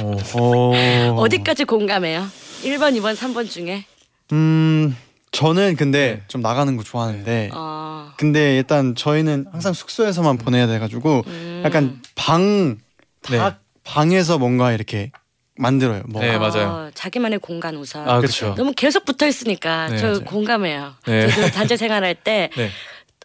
[1.17, 2.27] 어디까지 공감해요?
[2.63, 3.85] 1번, 2번, 3번 중에.
[4.33, 4.97] 음,
[5.33, 6.23] 저는 근데 네.
[6.29, 7.51] 좀 나가는 거 좋아하는데.
[7.55, 8.13] 어.
[8.17, 11.63] 근데 일단 저희는 항상 숙소에서만 보내야 돼가지고 음.
[11.65, 12.79] 약간 방,
[13.23, 13.57] 다 네.
[13.85, 15.11] 방에서 뭔가 이렇게
[15.57, 16.03] 만들어요.
[16.07, 16.21] 뭐.
[16.23, 16.69] 네, 맞아요.
[16.69, 18.09] 어, 자기만의 공간 우선.
[18.09, 18.55] 아 그렇죠.
[18.57, 20.25] 너무 계속 붙어 있으니까 네, 저 맞아요.
[20.25, 20.95] 공감해요.
[21.07, 21.29] 네.
[21.29, 22.71] 저도 단체 생활할 때 네.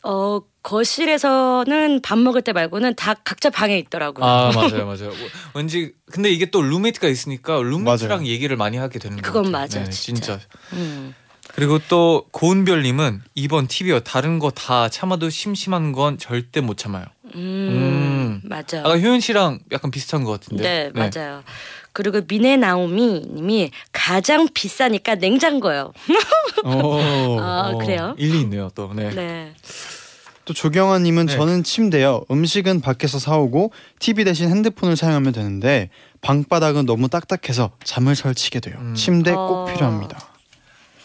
[0.04, 4.26] 어 거실에서는 밥 먹을 때 말고는 다 각자 방에 있더라고요.
[4.26, 5.12] 아 맞아요 맞아요.
[5.56, 8.28] 왠지 근데 이게 또 룸메이트가 있으니까 룸메이트랑 맞아요.
[8.30, 9.52] 얘기를 많이 하게 되는 거 그건.
[9.52, 10.38] 맞아, 진짜.
[10.38, 10.40] 진짜.
[10.74, 11.16] 음.
[11.56, 17.06] 그리고 또 고은별님은 이번 TV요 다른 거 다 참아도 심심한 건 절대 못 참아요.
[17.36, 18.80] 음, 맞아.
[18.80, 20.64] 아까 효연 씨랑 약간 비슷한 것 같은데.
[20.64, 21.44] 네, 맞아요.
[21.94, 25.94] 그리고 미네 나오미 님이 가장 비싸니까 냉장고요.
[26.66, 27.00] 오.
[27.40, 28.16] 아, 그래요?
[28.18, 28.92] 일리 있네요 또.
[28.94, 29.10] 네.
[29.14, 29.54] 네.
[30.44, 31.36] 또 조경아님은 네.
[31.36, 32.26] 저는 침대요.
[32.30, 35.90] 음식은 밖에서 사오고 TV 대신 핸드폰을 사용하면 되는데
[36.22, 38.76] 방바닥은 너무 딱딱해서 잠을 설치게 돼요.
[38.80, 38.94] 음.
[38.96, 39.48] 침대 어.
[39.48, 40.35] 꼭 필요합니다.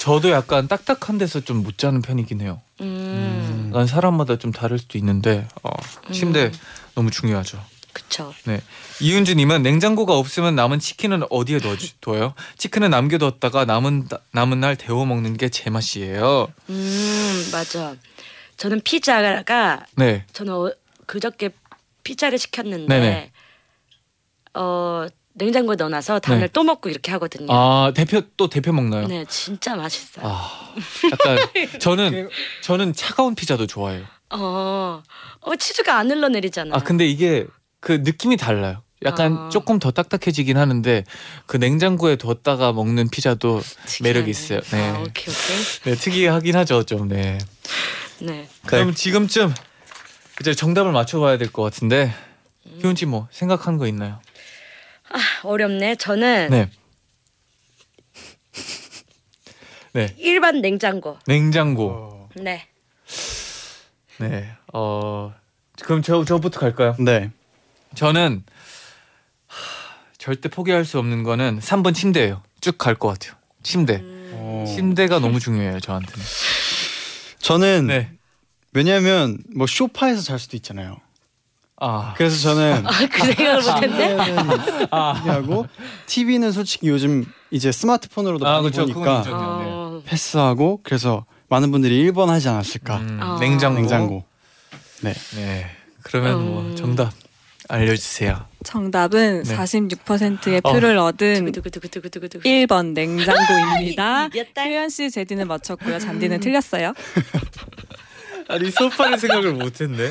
[0.01, 2.61] 저도 약간 딱딱한 데서 좀 못 자는 편이긴 해요.
[2.81, 5.71] 음, 난 사람마다 좀 다를 수도 있는데 어,
[6.11, 6.53] 침대 음.
[6.95, 7.63] 너무 중요하죠.
[7.93, 8.33] 그쵸.
[8.45, 8.63] 네.
[9.01, 12.35] 이윤주님은 냉장고가 없으면 남은 치킨은 어디에 넣어 둬요?
[12.57, 16.49] 치킨은 남겨뒀다가 남은 남은 날 데워 먹는 게 제 맛이에요.
[16.71, 17.95] 음, 맞아.
[18.57, 20.25] 저는 피자가 네.
[20.33, 20.73] 저는 어,
[21.07, 21.51] 그저께
[22.05, 23.31] 피자를 시켰는데 네네.
[24.55, 25.07] 어
[25.41, 26.53] 냉장고에 넣어놔서 다음날 네.
[26.53, 27.47] 또 먹고 이렇게 하거든요.
[27.51, 29.07] 아 대표 또 대표 먹나요?
[29.09, 30.27] 네, 진짜 맛있어요.
[30.27, 30.75] 아
[31.11, 31.39] 약간
[31.81, 32.29] 저는
[32.63, 34.05] 저는 차가운 피자도 좋아해요.
[34.31, 35.03] 어,
[35.41, 36.77] 어 치즈가 안 흘러내리잖아.
[36.77, 37.47] 아 근데 이게
[37.81, 38.83] 그 느낌이 달라요.
[39.03, 39.49] 약간 아.
[39.49, 41.05] 조금 더 딱딱해지긴 하는데
[41.47, 43.63] 그 냉장고에 뒀다가 먹는 피자도
[44.03, 44.61] 매력이 있어요.
[44.73, 44.89] 네.
[44.91, 45.65] 아, 오케이 오케이.
[45.85, 47.09] 네 특이하긴 하죠 좀.
[47.09, 47.39] 네.
[48.19, 48.47] 네.
[48.67, 49.55] 그럼 지금쯤
[50.43, 52.13] 이제 정답을 맞춰봐야 될 것 같은데
[52.85, 54.21] 효은 씨뭐 생각한 거 있나요?
[55.43, 55.97] 어렵네.
[55.97, 56.71] 저는 네.
[59.93, 60.15] 네.
[60.19, 61.19] 일반 냉장고.
[61.27, 61.91] 냉장고.
[61.91, 62.29] 어.
[62.37, 62.67] 네.
[64.19, 64.51] 네.
[64.73, 65.35] 어
[65.83, 66.95] 그럼 저 저부터 갈까요?
[66.99, 67.31] 네.
[67.95, 68.45] 저는
[69.47, 69.57] 하,
[70.19, 72.43] 절대 포기할 수 없는 거는 3번 침대예요.
[72.61, 73.35] 쭉 갈 것 같아요.
[73.63, 73.97] 침대.
[73.97, 74.31] 음.
[74.35, 74.65] 어.
[74.67, 76.25] 침대가 너무 중요해요 저한테는.
[77.41, 78.11] 저는 네.
[78.73, 81.01] 왜냐하면 뭐 소파에서 잘 수도 있잖아요.
[81.81, 82.15] 아.
[82.17, 84.87] 그래서 저는 아, 그 생각을 못했네.
[84.91, 85.13] 아.
[85.13, 85.67] 하고
[86.07, 88.83] TV는 솔직히 요즘 이제 스마트폰으로도 아, 많이 그쵸.
[88.87, 89.35] 보니까 인정.
[89.35, 92.97] 어, 패스하고 그래서 많은 분들이 1번 하지 않았을까.
[92.99, 93.39] 음, 아.
[93.41, 93.81] 냉장고.
[93.81, 94.25] 냉장고.
[95.01, 95.15] 네.
[95.37, 95.67] 네.
[96.03, 96.77] 그러면 뭐 음.
[96.77, 97.13] 정답
[97.69, 98.45] 알려주세요.
[98.65, 99.57] 정답은 네.
[99.57, 100.73] 46%의 어.
[100.73, 102.45] 표를 얻은 두구두구두구두구두구.
[102.45, 104.27] 1번 냉장고입니다.
[104.35, 104.65] 이겼다.
[104.65, 105.99] 효연 씨, 제디는 맞췄고요.
[105.99, 106.93] 잔디는 틀렸어요.
[108.51, 110.11] 아니 소파를 생각을 못했네.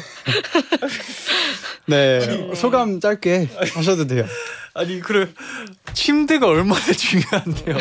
[1.88, 2.56] 네.
[2.56, 4.26] 소감 짧게 하셔도 돼요.
[4.74, 5.28] 아니 그래
[5.94, 7.78] 침대가 얼마나 중요한데요.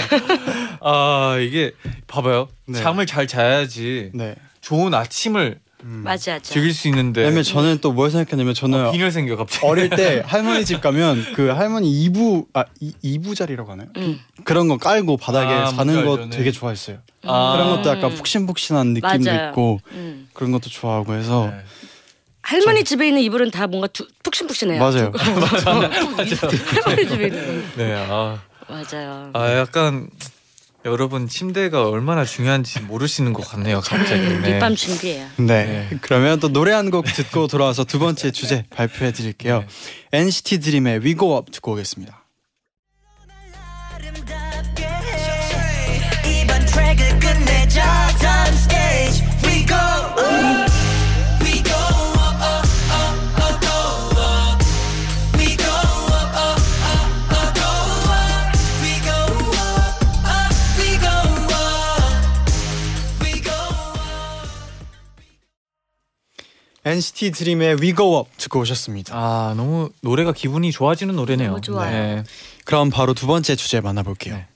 [0.81, 1.73] 아 이게
[2.07, 2.49] 봐봐요.
[2.67, 2.81] 네.
[2.81, 4.35] 잠을 잘 자야지 네.
[4.61, 6.43] 좋은 아침을 맞아, 맞아.
[6.53, 7.21] 즐길 수 있는데.
[7.23, 9.65] 왜냐면 저는 또 뭘 생각했냐면 저는 어, 빈혈 생겨 갑자기.
[9.67, 13.89] 어릴 때 할머니 집 가면 그 할머니 이부 아 이, 이부 자리라고 하나요?
[13.97, 14.19] 응.
[14.45, 16.37] 그런 거 깔고 바닥에 아, 자는 거 알죠, 네.
[16.37, 16.99] 되게 좋아했어요.
[17.25, 17.53] 아.
[17.53, 19.49] 그런 것도 약간 푹신푹신한 느낌도 맞아요.
[19.51, 20.29] 있고 음.
[20.33, 21.61] 그런 것도 좋아하고 해서 네.
[22.43, 24.81] 할머니 집에 있는 이불은 다 뭔가 두, 푹신푹신해요.
[24.81, 25.13] 맞아요.
[26.85, 27.65] 할머니 집에 있는 건.
[27.77, 27.95] 네.
[28.09, 28.39] 아,
[28.69, 29.31] 맞아요.
[29.35, 30.09] 아 약간
[30.85, 33.81] 여러분 침대가 얼마나 중요한지 모르시는 것 같네요.
[33.81, 34.21] 갑자기.
[34.23, 34.53] 네.
[34.55, 35.27] 립밤 준비해요.
[35.37, 35.45] 네.
[35.91, 35.99] 네.
[36.01, 39.65] 그러면 또 노래 한 곡 듣고 돌아와서 두 번째 주제 발표해 드릴게요.
[40.13, 40.19] 네.
[40.21, 42.18] NCT 드림의 We Go Up 듣고 오겠습니다.
[66.89, 69.15] NCT 드림의 We Go Up 듣고 오셨습니다.
[69.15, 71.49] 아 너무 노래가 기분이 좋아지는 노래네요.
[71.51, 71.91] 너무 좋아요.
[71.91, 72.25] 네.
[72.65, 74.37] 그럼 바로 두 번째 주제 만나볼게요.
[74.37, 74.47] 네.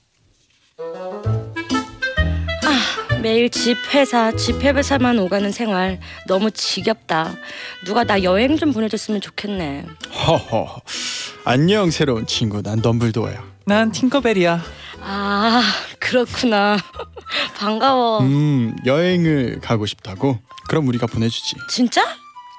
[3.21, 7.35] 매일 집 회사 집 회사만 오가는 생활 너무 지겹다.
[7.85, 9.85] 누가 나 여행 좀 보내줬으면 좋겠네.
[10.27, 10.81] 허허.
[11.45, 13.43] 안녕 새로운 친구 난 덤블도어야.
[13.65, 14.61] 난 팅커벨이야.
[15.01, 15.61] 아
[15.99, 16.77] 그렇구나.
[17.55, 18.21] 반가워.
[18.21, 20.39] 음 여행을 가고 싶다고?
[20.67, 21.55] 그럼 우리가 보내주지.
[21.69, 22.03] 진짜?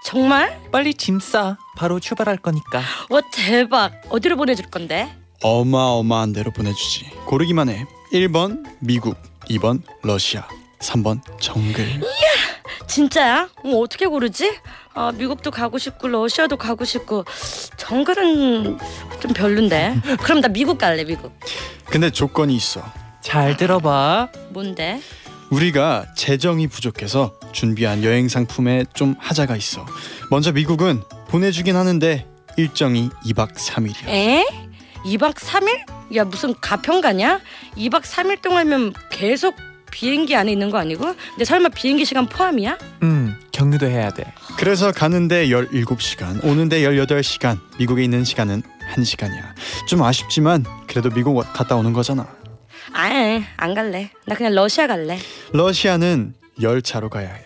[0.05, 0.61] 정말?
[0.71, 1.57] 빨리 짐 싸.
[1.77, 2.83] 바로 출발할 거니까.
[3.09, 3.93] 와 대박.
[4.11, 5.11] 어디로 보내줄 건데?
[5.43, 7.07] 어마어마한 데로 보내주지.
[7.25, 7.87] 고르기만 해.
[8.13, 9.17] 1번 미국,
[9.49, 10.47] 2번 러시아,
[10.81, 12.03] 3번 정글.
[12.87, 13.49] 진짜야?
[13.65, 14.55] 어, 어떻게 고르지?
[14.93, 17.25] 아 미국도 가고 싶고 러시아도 가고 싶고
[17.79, 18.79] 정글은
[19.21, 19.97] 좀 별론데.
[20.23, 21.33] 그럼 나 미국 갈래 미국.
[21.87, 22.85] 근데 조건이 있어.
[23.23, 24.29] 잘 들어봐.
[24.51, 25.01] 뭔데?
[25.55, 29.87] 우리가 재정이 부족해서 준비한 여행 상품에 좀 하자가 있어.
[30.29, 34.09] 먼저 미국은 보내주긴 하는데 일정이 2박 3일이야.
[34.09, 34.45] 에?
[35.05, 36.17] 2박 3일?
[36.17, 37.41] 야 무슨 가평가냐?
[37.77, 39.55] 2박 3일 동안면 계속
[39.93, 41.15] 비행기 안에 있는 거 아니고?
[41.31, 42.77] 근데 설마 비행기 시간 포함이야?
[43.05, 44.25] 음 경유도 해야 돼.
[44.57, 48.63] 그래서 가는데 17시간, 오는데 18시간, 미국에 있는 시간은
[48.97, 49.55] 1시간이야.
[49.87, 52.27] 좀 아쉽지만 그래도 미국 갔다 오는 거잖아.
[52.93, 54.11] 아이 안 갈래.
[54.27, 55.19] 나 그냥 러시아 갈래.
[55.53, 57.45] 러시아는 열차로 가야 해.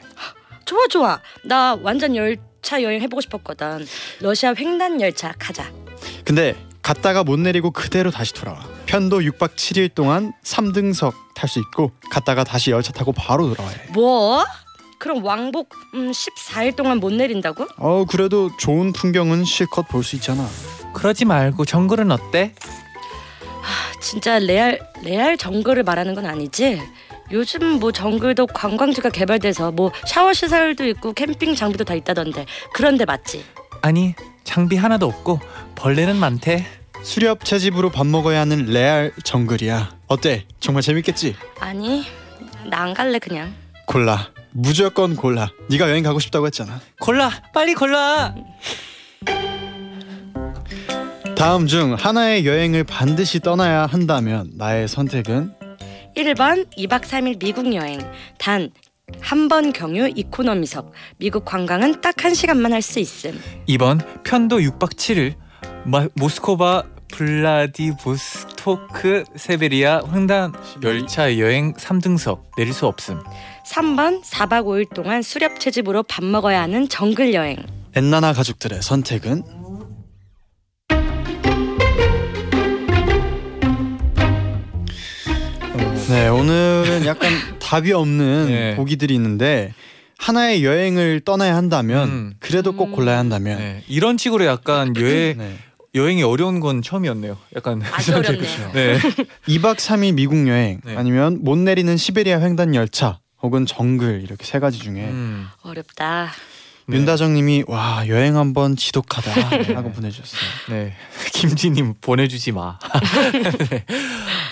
[0.65, 1.21] 좋아 좋아.
[1.45, 3.87] 나 완전 열차 여행 해보고 싶었거든.
[4.21, 5.71] 러시아 횡단 열차 가자.
[6.25, 8.61] 근데 갔다가 못 내리고 그대로 다시 돌아와.
[8.87, 13.87] 편도 6박 7일 동안 3등석 탈 수 있고 갔다가 다시 열차 타고 바로 돌아와야 해.
[13.93, 14.45] 뭐?
[14.99, 17.67] 그럼 왕복 음, 14일 동안 못 내린다고?
[17.79, 20.47] 어 그래도 좋은 풍경은 실컷 볼 수 있잖아.
[20.93, 22.55] 그러지 말고 정글은 어때?
[24.01, 26.81] 진짜 레알 레알 정글을 말하는 건 아니지?
[27.31, 33.45] 요즘 뭐 정글도 관광지가 개발돼서 뭐 샤워 시설도 있고 캠핑 장비도 다 있다던데 그런데 맞지?
[33.83, 35.41] 아니 장비 하나도 없고
[35.75, 36.67] 벌레는 많대.
[37.03, 39.91] 수렵 채집으로 밥 먹어야 하는 레알 정글이야.
[40.09, 40.47] 어때?
[40.59, 41.37] 정말 재밌겠지?
[41.61, 42.05] 아니
[42.65, 43.55] 나 안 갈래 그냥.
[43.87, 44.31] 골라.
[44.51, 45.51] 무조건 골라.
[45.69, 46.81] 네가 여행 가고 싶다고 했잖아.
[47.01, 48.35] 골라 빨리 골라.
[51.39, 55.53] 다음 중 하나의 여행을 반드시 떠나야 한다면 나의 선택은?
[56.17, 58.01] 1번 2박 3일 미국 여행.
[58.39, 58.71] 단
[59.23, 60.93] 한 번 경유 이코노미석.
[61.17, 63.41] 미국 관광은 딱 한 시간만 할 수 있음.
[63.69, 65.35] 2번 편도 6박 7일.
[65.87, 73.19] 마, 모스코바 블라디보스토크 세베리아 횡단 열차 여행 3등석 내릴 수 없음.
[73.67, 77.57] 3번 4박 5일 동안 수렵 채집으로 밥 먹어야 하는 정글 여행.
[77.95, 79.43] 엔나나 가족들의 선택은
[86.09, 88.77] 네 오늘은 약간 답이 없는 네.
[88.77, 89.75] 보기들이 있는데
[90.19, 92.35] 하나의 여행을 떠나야 한다면 음.
[92.41, 93.85] 그래도 꼭 골라야 한다면 네.
[93.89, 95.57] 이런 식으로 약간 여행 네.
[95.95, 97.39] 여행이 어려운 건 처음이었네요.
[97.57, 98.73] 약간 아주 어렵네요.
[98.73, 98.99] 네.
[99.49, 100.97] 2박 3일 미국 여행 네.
[100.97, 105.47] 아니면 못 내리는 시베리아 횡단 열차 혹은 정글 이렇게 세 가지 중에 음.
[105.63, 106.33] 어렵다
[106.89, 106.97] 네.
[106.97, 109.31] 윤다정님이 와 여행 한번 지독하다
[109.77, 110.41] 하고 보내주셨어요.
[110.71, 110.95] 네.
[111.35, 112.79] 김지님 보내주지 마.
[113.71, 113.85] 네.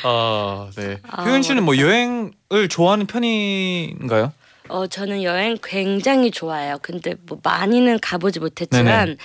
[0.04, 0.98] 아, 네.
[1.08, 4.32] 아, 효연 씨는 뭐 여행을 좋아하는 편인가요?
[4.68, 9.16] 어 저는 여행 굉장히 좋아해요 근데 뭐 많이는 가보지 못했지만 네네.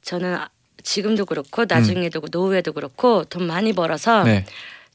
[0.00, 0.38] 저는
[0.82, 4.46] 지금도 그렇고 나중에도 노후에도 그렇고 돈 많이 벌어서 네.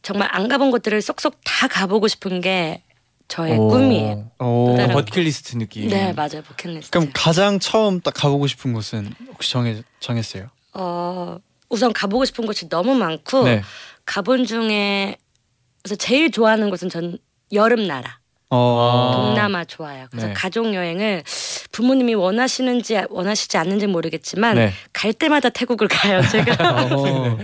[0.02, 2.82] 정말 안 가본 곳들을 쏙쏙 다 가보고 싶은 게
[3.28, 3.68] 저의 오.
[3.70, 4.76] 꿈이에요 오.
[4.78, 4.88] 네.
[4.88, 5.90] 버킷리스트 느낌.
[5.90, 10.48] 네 맞아요 버킷리스트 그럼 가장 처음 딱 가보고 싶은 곳은 혹시 정해 정했어요?
[10.74, 11.38] 어
[11.70, 13.62] 우선 가보고 싶은 곳이 너무 많고 네.
[14.06, 15.18] 가본 중에
[15.84, 17.18] 그래서 제일 좋아하는 곳은 전
[17.52, 18.20] 여름 나라
[18.52, 19.12] 어.
[19.16, 20.06] 동남아 좋아요.
[20.12, 20.34] 그래서 네.
[20.34, 21.24] 가족 여행을
[21.72, 24.72] 부모님이 원하시는지 원하시지 않는지 모르겠지만 네.
[24.94, 26.22] 갈 때마다 태국을 가요.
[26.32, 26.54] 제가
[26.96, 27.38] 어.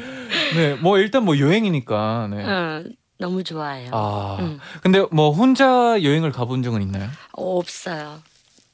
[0.55, 0.75] 네.
[0.75, 2.29] 뭐 일단 뭐 여행이니까.
[2.31, 2.43] 네.
[2.45, 2.83] 어,
[3.21, 3.91] 너무 좋아해요.
[3.93, 4.37] 아.
[4.41, 4.59] 음.
[4.81, 7.07] 근데 뭐 혼자 여행을 가본 적은 있나요?
[7.33, 8.19] 어, 없어요.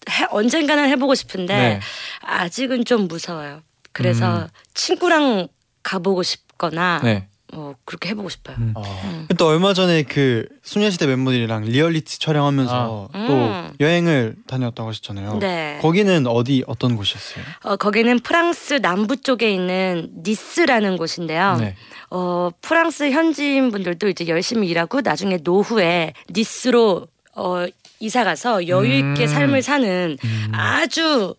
[0.09, 1.79] 해, 언젠가는 해보고 싶은데 네.
[2.21, 3.61] 아직은 좀 무서워요.
[3.91, 4.47] 그래서 음.
[4.73, 5.49] 친구랑
[5.83, 7.27] 가보고 싶거나 네.
[7.53, 8.57] 어, 그렇게 해보고 싶어요.
[8.59, 8.73] 음.
[8.75, 9.27] 아.
[9.37, 13.25] 또 얼마 전에 그 소녀시대 멤버들이랑 리얼리티 촬영하면서 아.
[13.27, 13.71] 또 음.
[13.79, 15.39] 여행을 다녔다고 하셨잖아요.
[15.39, 15.79] 네.
[15.81, 17.43] 거기는 어디 어떤 곳이었어요?
[17.63, 21.57] 어, 거기는 프랑스 남부 쪽에 있는 니스라는 곳인데요.
[21.57, 21.75] 네.
[22.09, 27.65] 어, 프랑스 현지인 분들도 이제 열심히 일하고 나중에 노후에 니스로 어,
[27.99, 29.27] 이사 가서 여유 있게 음.
[29.27, 30.17] 삶을 사는
[30.51, 31.35] 아주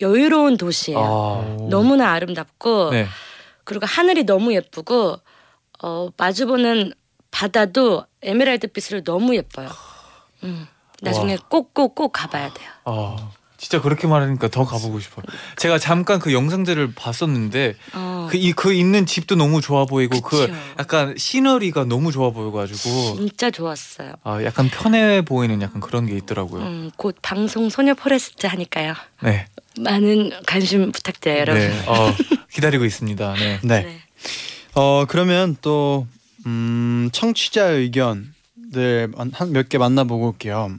[0.00, 0.98] 여유로운 도시예요.
[1.00, 1.56] 아.
[1.70, 3.06] 너무나 아름답고 네.
[3.64, 5.18] 그리고 하늘이 너무 예쁘고
[5.84, 6.94] 어, 마주보는
[7.30, 9.68] 바다도 에메랄드 빛으로 너무 예뻐요.
[10.42, 10.66] 음,
[11.02, 11.38] 나중에 와.
[11.50, 12.70] 꼭꼭 꼭 가봐야 돼요.
[12.84, 13.30] 아.
[13.56, 15.24] 진짜 그렇게 말하니까 더 가보고 싶어요.
[15.56, 20.46] 제가 잠깐 그 영상들을 봤었는데 어, 그, 이, 그 있는 집도 너무 좋아 보이고 그
[20.46, 20.52] 그쵸.
[20.78, 24.16] 약간 scenery가 너무 좋아 보여가지고 진짜 좋았어요.
[24.22, 26.62] 아, 약간 편해 보이는 약간 그런 게 있더라고요.
[26.62, 28.94] 음, 곧 방송 소녀 포레스트 하니까요.
[29.22, 29.46] 네.
[29.80, 31.62] 많은 관심 부탁드려요, 여러분.
[31.62, 31.84] 네.
[31.86, 32.14] 어,
[32.52, 33.34] 기다리고 있습니다.
[33.34, 33.60] 네.
[33.62, 33.82] 네.
[33.82, 34.00] 네.
[34.74, 36.06] 어 그러면 또
[36.46, 40.70] 음, 청취자 의견들 한 몇 개 만나보고 올게요.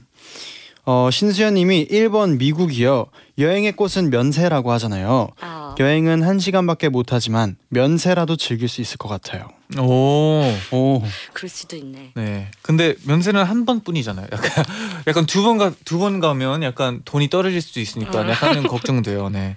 [0.84, 3.06] 어 신수연님이 1번 미국이요.
[3.38, 5.28] 여행의 꽃은 면세라고 하잖아요.
[5.40, 9.48] 아, 여행은 한 시간밖에 못하지만 면세라도 즐길 수 있을 것 같아요.
[9.78, 10.44] 오.
[10.70, 12.12] 오, 그럴 수도 있네.
[12.14, 12.50] 네.
[12.62, 14.28] 근데 면세는 한 번뿐이잖아요.
[14.30, 14.64] 약간
[15.08, 18.28] 약간 두번가두번 가면 약간 돈이 떨어질 수도 있으니까 음.
[18.28, 19.28] 약간은 걱정돼요.
[19.30, 19.56] 네.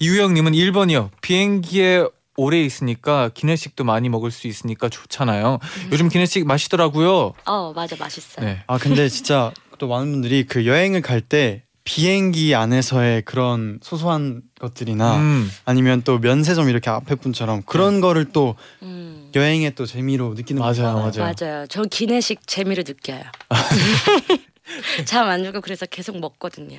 [0.00, 1.10] 이유영님은 1번이요.
[1.22, 2.04] 비행기에
[2.36, 5.58] 오래 있으니까 기내식도 많이 먹을 수 있으니까 좋잖아요.
[5.92, 7.32] 요즘 기내식 맛있더라고요.
[7.46, 8.44] 어, 맞아, 맛있어요.
[8.46, 8.62] 네.
[8.66, 15.16] 아 근데 진짜 또 많은 분들이 그 여행을 갈 때 비행기 안에서의 그런 소소한 것들이나
[15.18, 15.50] 음.
[15.66, 20.94] 아니면 또 면세점 이렇게 앞에 분처럼 그런 거를 또 음, 여행의 또 재미로 느끼는 맞아요.
[20.94, 21.34] 맞아요.
[21.38, 21.66] 맞아요.
[21.68, 23.22] 저 기내식 재미를 느껴요.
[25.04, 26.78] 잠안 주고 그래서 계속 먹거든요.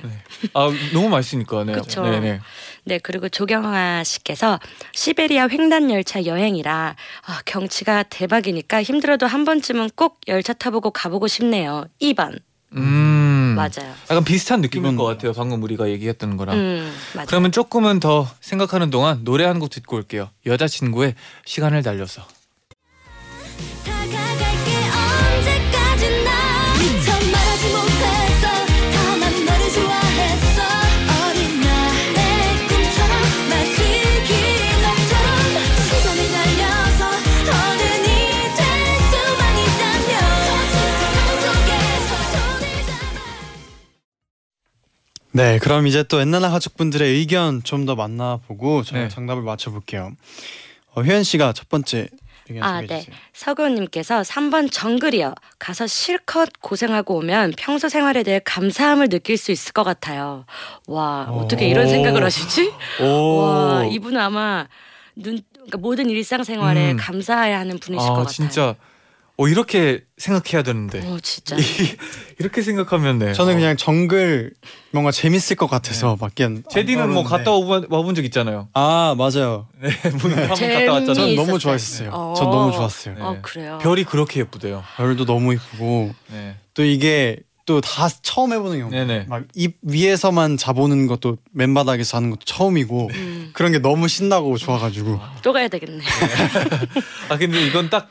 [0.54, 1.64] 아 너무 맛있으니까.
[1.64, 1.72] 네.
[1.72, 2.02] 그쵸.
[2.02, 2.40] 네네.
[2.84, 4.58] 네, 그리고 조경아 씨께서
[4.94, 6.96] 시베리아 횡단 열차 여행이라
[7.26, 11.86] 아, 경치가 대박이니까 힘들어도 한 번쯤은 꼭 열차 타보고 가보고 싶네요.
[12.02, 12.38] 2번.
[12.72, 13.54] 음.
[13.56, 13.94] 맞아요.
[14.10, 15.32] 약간 비슷한 느낌일 이건 것 같아요.
[15.32, 16.56] 방금 우리가 얘기했던 거랑.
[16.58, 17.26] 음, 맞아요.
[17.28, 20.28] 그러면 조금은 더 생각하는 동안 노래 한 곡 듣고 올게요.
[20.44, 21.14] 여자친구의
[21.46, 22.26] 시간을 달려서.
[45.36, 49.08] 네, 그럼 이제 또 옛날 가족분들의 의견 좀 더 만나보고 저희 네.
[49.08, 50.12] 정답을 맞춰볼게요.
[50.94, 52.08] 어, 효연 씨가 첫 번째
[52.48, 53.00] 의견 아, 소개해 네.
[53.00, 53.16] 주세요.
[53.34, 55.34] 서구님께서 3번 정글이요.
[55.58, 60.46] 가서 실컷 고생하고 오면 평소 생활에 대해 감사함을 느낄 수 있을 것 같아요.
[60.86, 61.88] 와, 어떻게 이런 오.
[61.90, 62.72] 생각을 하시지?
[63.02, 63.36] 오.
[63.36, 64.66] 와, 이분 은 아마
[65.14, 66.96] 눈, 그러니까 모든 일상생활에 음.
[66.96, 68.32] 감사해야 하는 분이실 것아 같아요.
[68.32, 68.74] 진짜.
[69.38, 71.00] 어 이렇게 생각해야 되는데.
[71.06, 71.56] 어, 진짜.
[72.38, 73.32] 이렇게 생각하면 네.
[73.34, 73.56] 저는 어.
[73.56, 74.52] 그냥 정글
[74.92, 77.22] 뭔가 재밌을 것 같아서 밖에 안 제디는 뭐.
[77.22, 78.68] 갔다 와본, 와본 적 있잖아요.
[78.72, 79.66] 아 맞아요.
[79.80, 81.14] 네, 문도 한번 재미 갔다 왔잖아요.
[81.14, 81.58] 전 너무.
[81.58, 82.10] 좋아했어요.
[82.12, 82.34] 어.
[82.36, 83.14] 전 너무 좋았어요.
[83.14, 83.20] 네.
[83.20, 83.78] 어, 그래요.
[83.82, 84.82] 별이 그렇게 예쁘대요.
[84.96, 86.56] 별도 너무 이쁘고 네.
[86.74, 88.90] 또 이게 또 다 처음 해보는 경우.
[88.92, 89.26] 네네.
[89.28, 95.52] 막입 위에서만 자보는 것도 맨바닥에서 하는 것도 처음이고 음, 그런 게 너무 신나고 좋아가지고 또
[95.52, 96.00] 가야 되겠네.
[97.28, 98.08] 아 근데 이건 딱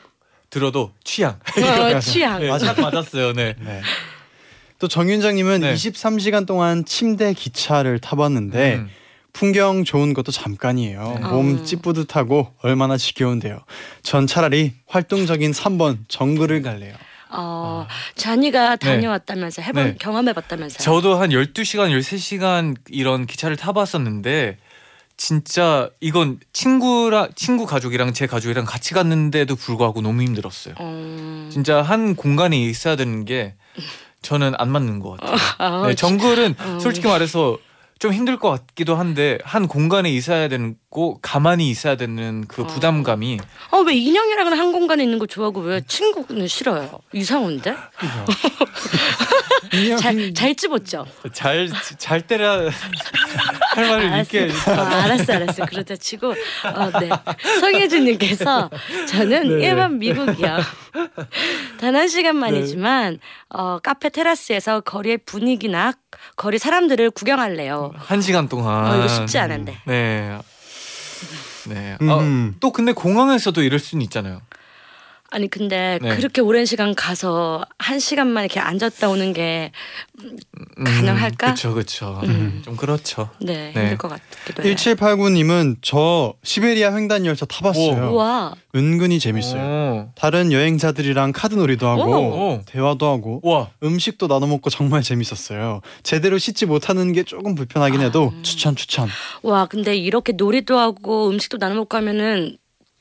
[0.50, 1.38] 들어도 취향.
[1.56, 2.40] 어, 취향.
[2.40, 3.32] 네, 딱 맞았어요.
[3.32, 3.54] 네.
[3.58, 3.82] 네.
[4.78, 5.74] 또 정윤정님은 네.
[5.74, 8.90] 23시간 동안 침대 기차를 타봤는데 음.
[9.32, 11.18] 풍경 좋은 것도 잠깐이에요.
[11.20, 11.28] 네.
[11.28, 11.62] 몸 어.
[11.64, 13.60] 찌뿌듯하고 얼마나 지겨운데요.
[14.02, 16.94] 전 차라리 활동적인 3번 정글을 갈래요.
[17.28, 18.86] 어, 잔이가 네.
[18.86, 19.94] 다녀왔다면서 해본 네.
[19.98, 20.78] 경험해봤다면서요.
[20.78, 24.58] 저도 한 12시간, 13시간 이런 기차를 타봤었는데
[25.16, 30.74] 진짜 이건 친구랑 친구 가족이랑 제 가족이랑 같이 갔는데도 불구하고 너무 힘들었어요.
[30.78, 33.54] 어, 진짜 한 공간에 있어야 되는 게
[34.22, 35.36] 저는 안 맞는 것 같아요.
[35.58, 36.78] 아, 네, 정글은 어.
[36.80, 37.58] 솔직히 말해서
[37.98, 42.66] 좀 힘들 것 같기도 한데 한 공간에 있어야 되고 가만히 있어야 되는 그 어.
[42.66, 43.38] 부담감이
[43.72, 47.00] 어, 왜 인형이랑은 한 공간에 있는 거 좋아하고 왜 친구는 싫어요?
[47.12, 47.74] 이상한데?
[49.98, 51.04] 잘, 잘 집었죠?
[51.32, 51.68] 잘
[51.98, 52.70] 잘 때려
[53.74, 54.22] 할 말을 알았어.
[54.22, 55.66] 있게 어, 알았어, 알았어.
[55.66, 57.10] 그러다 치고, 어, 네.
[57.60, 58.70] 성혜준님께서
[59.08, 59.66] 저는 네.
[59.66, 60.58] 일반 미국이요.
[61.78, 63.18] 단 한 시간만이지만,
[63.50, 65.92] 어, 카페 테라스에서 거리의 분위기나
[66.36, 67.92] 거리 사람들을 구경할래요.
[67.96, 69.76] 한 시간 동안 어, 이거 쉽지 않은데.
[69.84, 70.38] 네.
[71.68, 71.96] 네.
[72.00, 72.08] 음.
[72.10, 74.40] 어, 또 근데 공항에서도 이럴 수는 있잖아요.
[75.36, 76.16] 아니 근데 네.
[76.16, 79.70] 그렇게 오랜 시간 가서 한 시간만 이렇게 앉았다 오는 게
[80.82, 81.48] 가능할까?
[81.48, 82.20] 그렇죠, 그렇죠.
[82.24, 82.62] 음.
[82.64, 83.28] 좀 그렇죠.
[83.38, 83.80] 네, 네.
[83.82, 84.74] 힘들 것 같기도 해요.
[84.74, 88.12] 1789님은 저 시베리아 횡단 열차 타봤어요.
[88.14, 89.60] 우와, 은근히 재밌어요.
[89.60, 90.12] 오.
[90.14, 92.62] 다른 여행자들이랑 카드놀이도 하고 오.
[92.64, 93.68] 대화도 하고 와.
[93.82, 95.82] 음식도 나눠 먹고 정말 재밌었어요.
[96.02, 98.42] 제대로 씻지 못하는 게 조금 불편하긴 해도 아.
[98.42, 99.06] 추천 추천.
[99.42, 102.56] 와, 근데 이렇게 놀이도 하고 음식도 나눠 먹고 하면은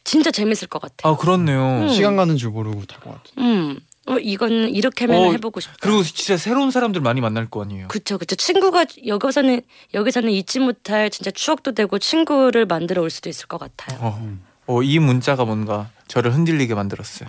[0.05, 1.09] 진짜 재밌을 것 같아.
[1.09, 1.81] 아 그렇네요.
[1.83, 1.89] 음.
[1.89, 3.33] 시간 가는 줄 모르고 탈 것 같아요.
[3.45, 5.75] 음, 어, 이건 이렇게 하면 어, 해보고 싶다.
[5.81, 7.87] 그리고 진짜 새로운 사람들 많이 만날 거 아니에요.
[7.89, 8.35] 그쵸, 그쵸.
[8.35, 9.61] 친구가 여기서는
[9.93, 13.99] 여기서는 잊지 못할 진짜 추억도 되고 친구를 만들어 올 수도 있을 것 같아요.
[13.99, 14.37] 어,
[14.67, 17.27] 어, 이 문자가 뭔가 저를 흔들리게 만들었어요.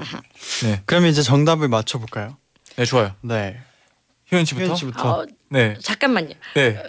[0.62, 2.36] 네, 그러면 이제 정답을 맞춰볼까요?
[2.76, 3.12] 네 좋아요.
[3.22, 3.58] 네.
[4.30, 4.64] 효연 씨부터.
[4.66, 5.10] 효연 씨부터.
[5.20, 6.34] 어, 네, 잠깐만요.
[6.54, 6.82] 네.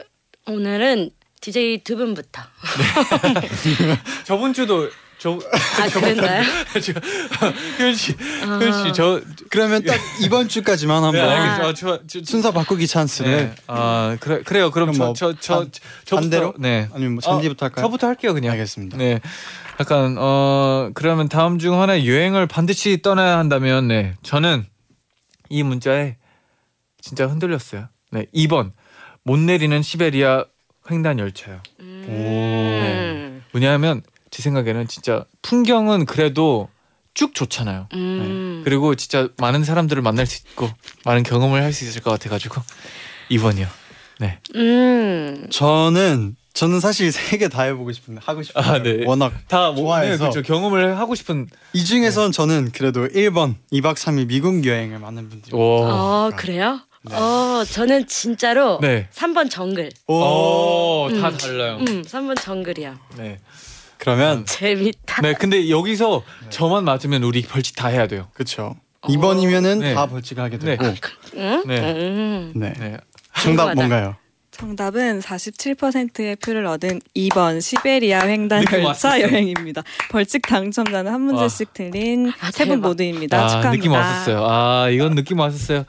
[0.47, 2.41] 오늘은 DJ 두 분부터.
[4.26, 5.39] 저번 주도 저
[5.80, 6.43] 아 그랬나요?
[7.80, 8.13] 효연 씨,
[8.45, 11.41] 효연 씨, 저 그러면 딱 이번 주까지만 한번 네, 아.
[11.41, 11.67] 알겠죠.
[11.67, 13.56] 아, 저, 저, 순서 바꾸기 찬스를 네.
[13.67, 14.69] 아 그래 그래요.
[14.69, 15.71] 그럼 그럼 뭐저저저 반-
[16.06, 16.53] 저부터 반대로?
[16.60, 16.88] 네.
[16.93, 17.86] 아니면 뭐 잔디부터 할까요?
[17.86, 18.51] 저부터 할게요 그냥.
[18.51, 18.97] 알겠습니다.
[18.97, 19.19] 네.
[19.80, 24.65] 약간 어 그러면 다음 중 하나 여행을 반드시 떠나야 한다면 네 저는
[25.49, 26.17] 이 문자에
[27.01, 27.88] 진짜 흔들렸어요.
[28.12, 28.71] 네 2번
[29.23, 30.45] 못 내리는 시베리아
[30.91, 31.62] 횡단 열차요.
[31.80, 33.43] 음.
[33.53, 34.01] 왜냐하면
[34.38, 36.69] 제 생각에는 진짜 풍경은 그래도
[37.15, 37.88] 쭉 좋잖아요.
[37.93, 38.61] 음.
[38.63, 40.69] 그리고 진짜 많은 사람들을 만날 수 있고
[41.05, 42.61] 많은 경험을 할 수 있을 것 같아가지고
[43.31, 43.65] 2번이요.
[44.19, 44.38] 네.
[44.53, 45.47] 음.
[45.49, 48.63] 저는 저는 사실 세 개 다 해보고 싶은데 하고 싶어요.
[48.63, 49.05] 아, 네.
[49.07, 50.25] 워낙 다 좋아해서.
[50.25, 50.43] 네, 그렇죠.
[50.43, 51.47] 경험을 하고 싶은.
[51.73, 55.81] 이 중에선 저는 그래도 1번 2박 3일 미국 여행을 많은 분들이 오.
[55.83, 56.79] 어 그래요?
[57.11, 59.07] 어 저는 진짜로 네.
[59.15, 59.89] 3번 정글.
[60.05, 61.38] 오, 다 음.
[61.38, 61.77] 달라요.
[61.79, 62.99] 음 3번 정글이야.
[63.17, 63.39] 네.
[64.00, 65.22] 그러면 재밌다.
[65.22, 68.28] 네, 근데 여기서 저만 맞으면 우리 벌칙 다 해야 돼요.
[68.34, 68.76] 그렇죠.
[69.04, 69.93] 2번이면은 네.
[69.93, 70.78] 다 벌칙하게 네.
[70.78, 70.93] 되고.
[71.36, 71.64] 응?
[71.66, 71.80] 네.
[71.93, 72.52] 음.
[72.56, 72.74] 네.
[72.78, 72.98] 네.
[73.41, 73.76] 정답 궁금하다.
[73.76, 74.16] 뭔가요?
[74.50, 79.22] 정답은 47%의 표를 얻은 2번 시베리아 횡단 느낌 열차 왔었어.
[79.22, 79.84] 여행입니다.
[80.10, 82.88] 벌칙 당첨자는 한 문제씩 틀린 아, 세 분 대박.
[82.88, 83.38] 모두입니다.
[83.38, 83.72] 아, 축하합니다.
[83.72, 84.45] 느낌 왔었어요.
[84.50, 85.86] 아, 이건 느낌 왔었어요.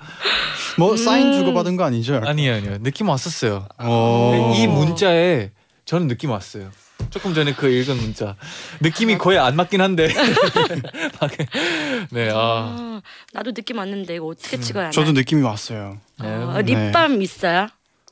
[0.76, 0.96] 뭐 음.
[0.98, 2.20] 사인 주고 받은 거 아니죠?
[2.22, 2.78] 아니요, 아니요.
[2.82, 3.66] 느낌 왔었어요.
[3.78, 4.54] 어.
[4.58, 5.50] 이 문자에
[5.86, 6.70] 저는 느낌 왔어요.
[7.10, 8.36] 조금 전에 그 읽은 문자
[8.80, 10.08] 느낌이 거의 안 맞긴 한데
[12.10, 13.02] 네, 아, 아,
[13.32, 14.92] 나도 느낌 왔는데 이거 어떻게 찍어야 하나?
[14.92, 15.98] 저도 느낌이 왔어요.
[16.20, 16.28] 네.
[16.28, 17.68] 어, 립밤 있어요?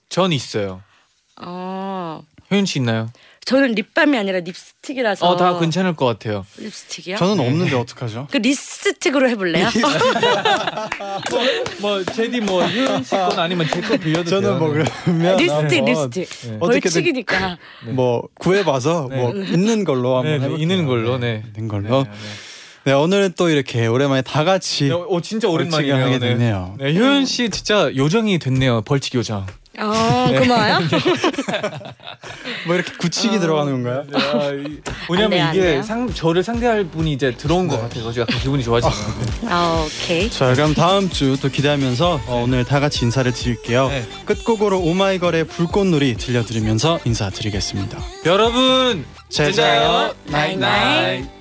[0.09, 0.83] 전 있어요.
[1.41, 3.11] 어, 효윤 씨 있나요?
[3.47, 5.27] 저는 립밤이 아니라 립스틱이라서.
[5.27, 6.45] 어, 다 괜찮을 것 같아요.
[6.59, 7.17] 립스틱이요?
[7.17, 8.27] 저는 없는데 어떡하죠?
[8.31, 9.69] 그 립스틱으로 해볼래요?
[11.81, 14.41] 뭐 제디 뭐 효윤 씨건 아니면 제 거 빌려도 돼요.
[14.41, 16.29] 저는 뭐 그러면 립스틱, 한번 립스틱.
[16.51, 16.57] 네.
[16.61, 17.59] 어떻게든 벌칙이니까.
[17.91, 19.17] 뭐 구해봐서 네.
[19.17, 20.63] 뭐 있는 걸로 한번 네, 네, 해볼게요.
[20.63, 21.43] 있는 걸로, 네.
[21.57, 22.03] 있는 네, 걸로.
[22.03, 22.11] 네,
[22.85, 24.93] 네, 오늘은 또 이렇게 오랜만에 다 같이 네.
[24.93, 26.05] 오 진짜 벌칙을 오랜만이네요.
[26.05, 26.29] 하게 네.
[26.31, 26.75] 됐네요.
[26.79, 28.83] 네, 효윤 씨 진짜 요정이 됐네요.
[28.83, 29.47] 벌칙 요정.
[29.79, 30.39] 어, 네.
[30.41, 30.79] 고마워요.
[32.67, 34.05] 뭐 이렇게 굳히기 들어가는 건가요?
[34.09, 35.83] 네, 아, 이- 왜냐면 안 이게.
[35.83, 38.97] 상, 저를 상대할 분이 이제 들어온 것 같아서 약간 기분이 좋아지네요.
[39.43, 39.49] 네.
[39.51, 40.31] 아, 오케이.
[40.31, 43.89] 자 그럼 다음 주 또 기대하면서 어, 오늘 다 같이 인사를 드릴게요.
[43.89, 44.05] 네.
[44.25, 47.99] 끝곡으로 오마이걸의 불꽃놀이 들려드리면서 인사드리겠습니다.
[48.25, 51.36] 여러분 제자요 나잇 나잇.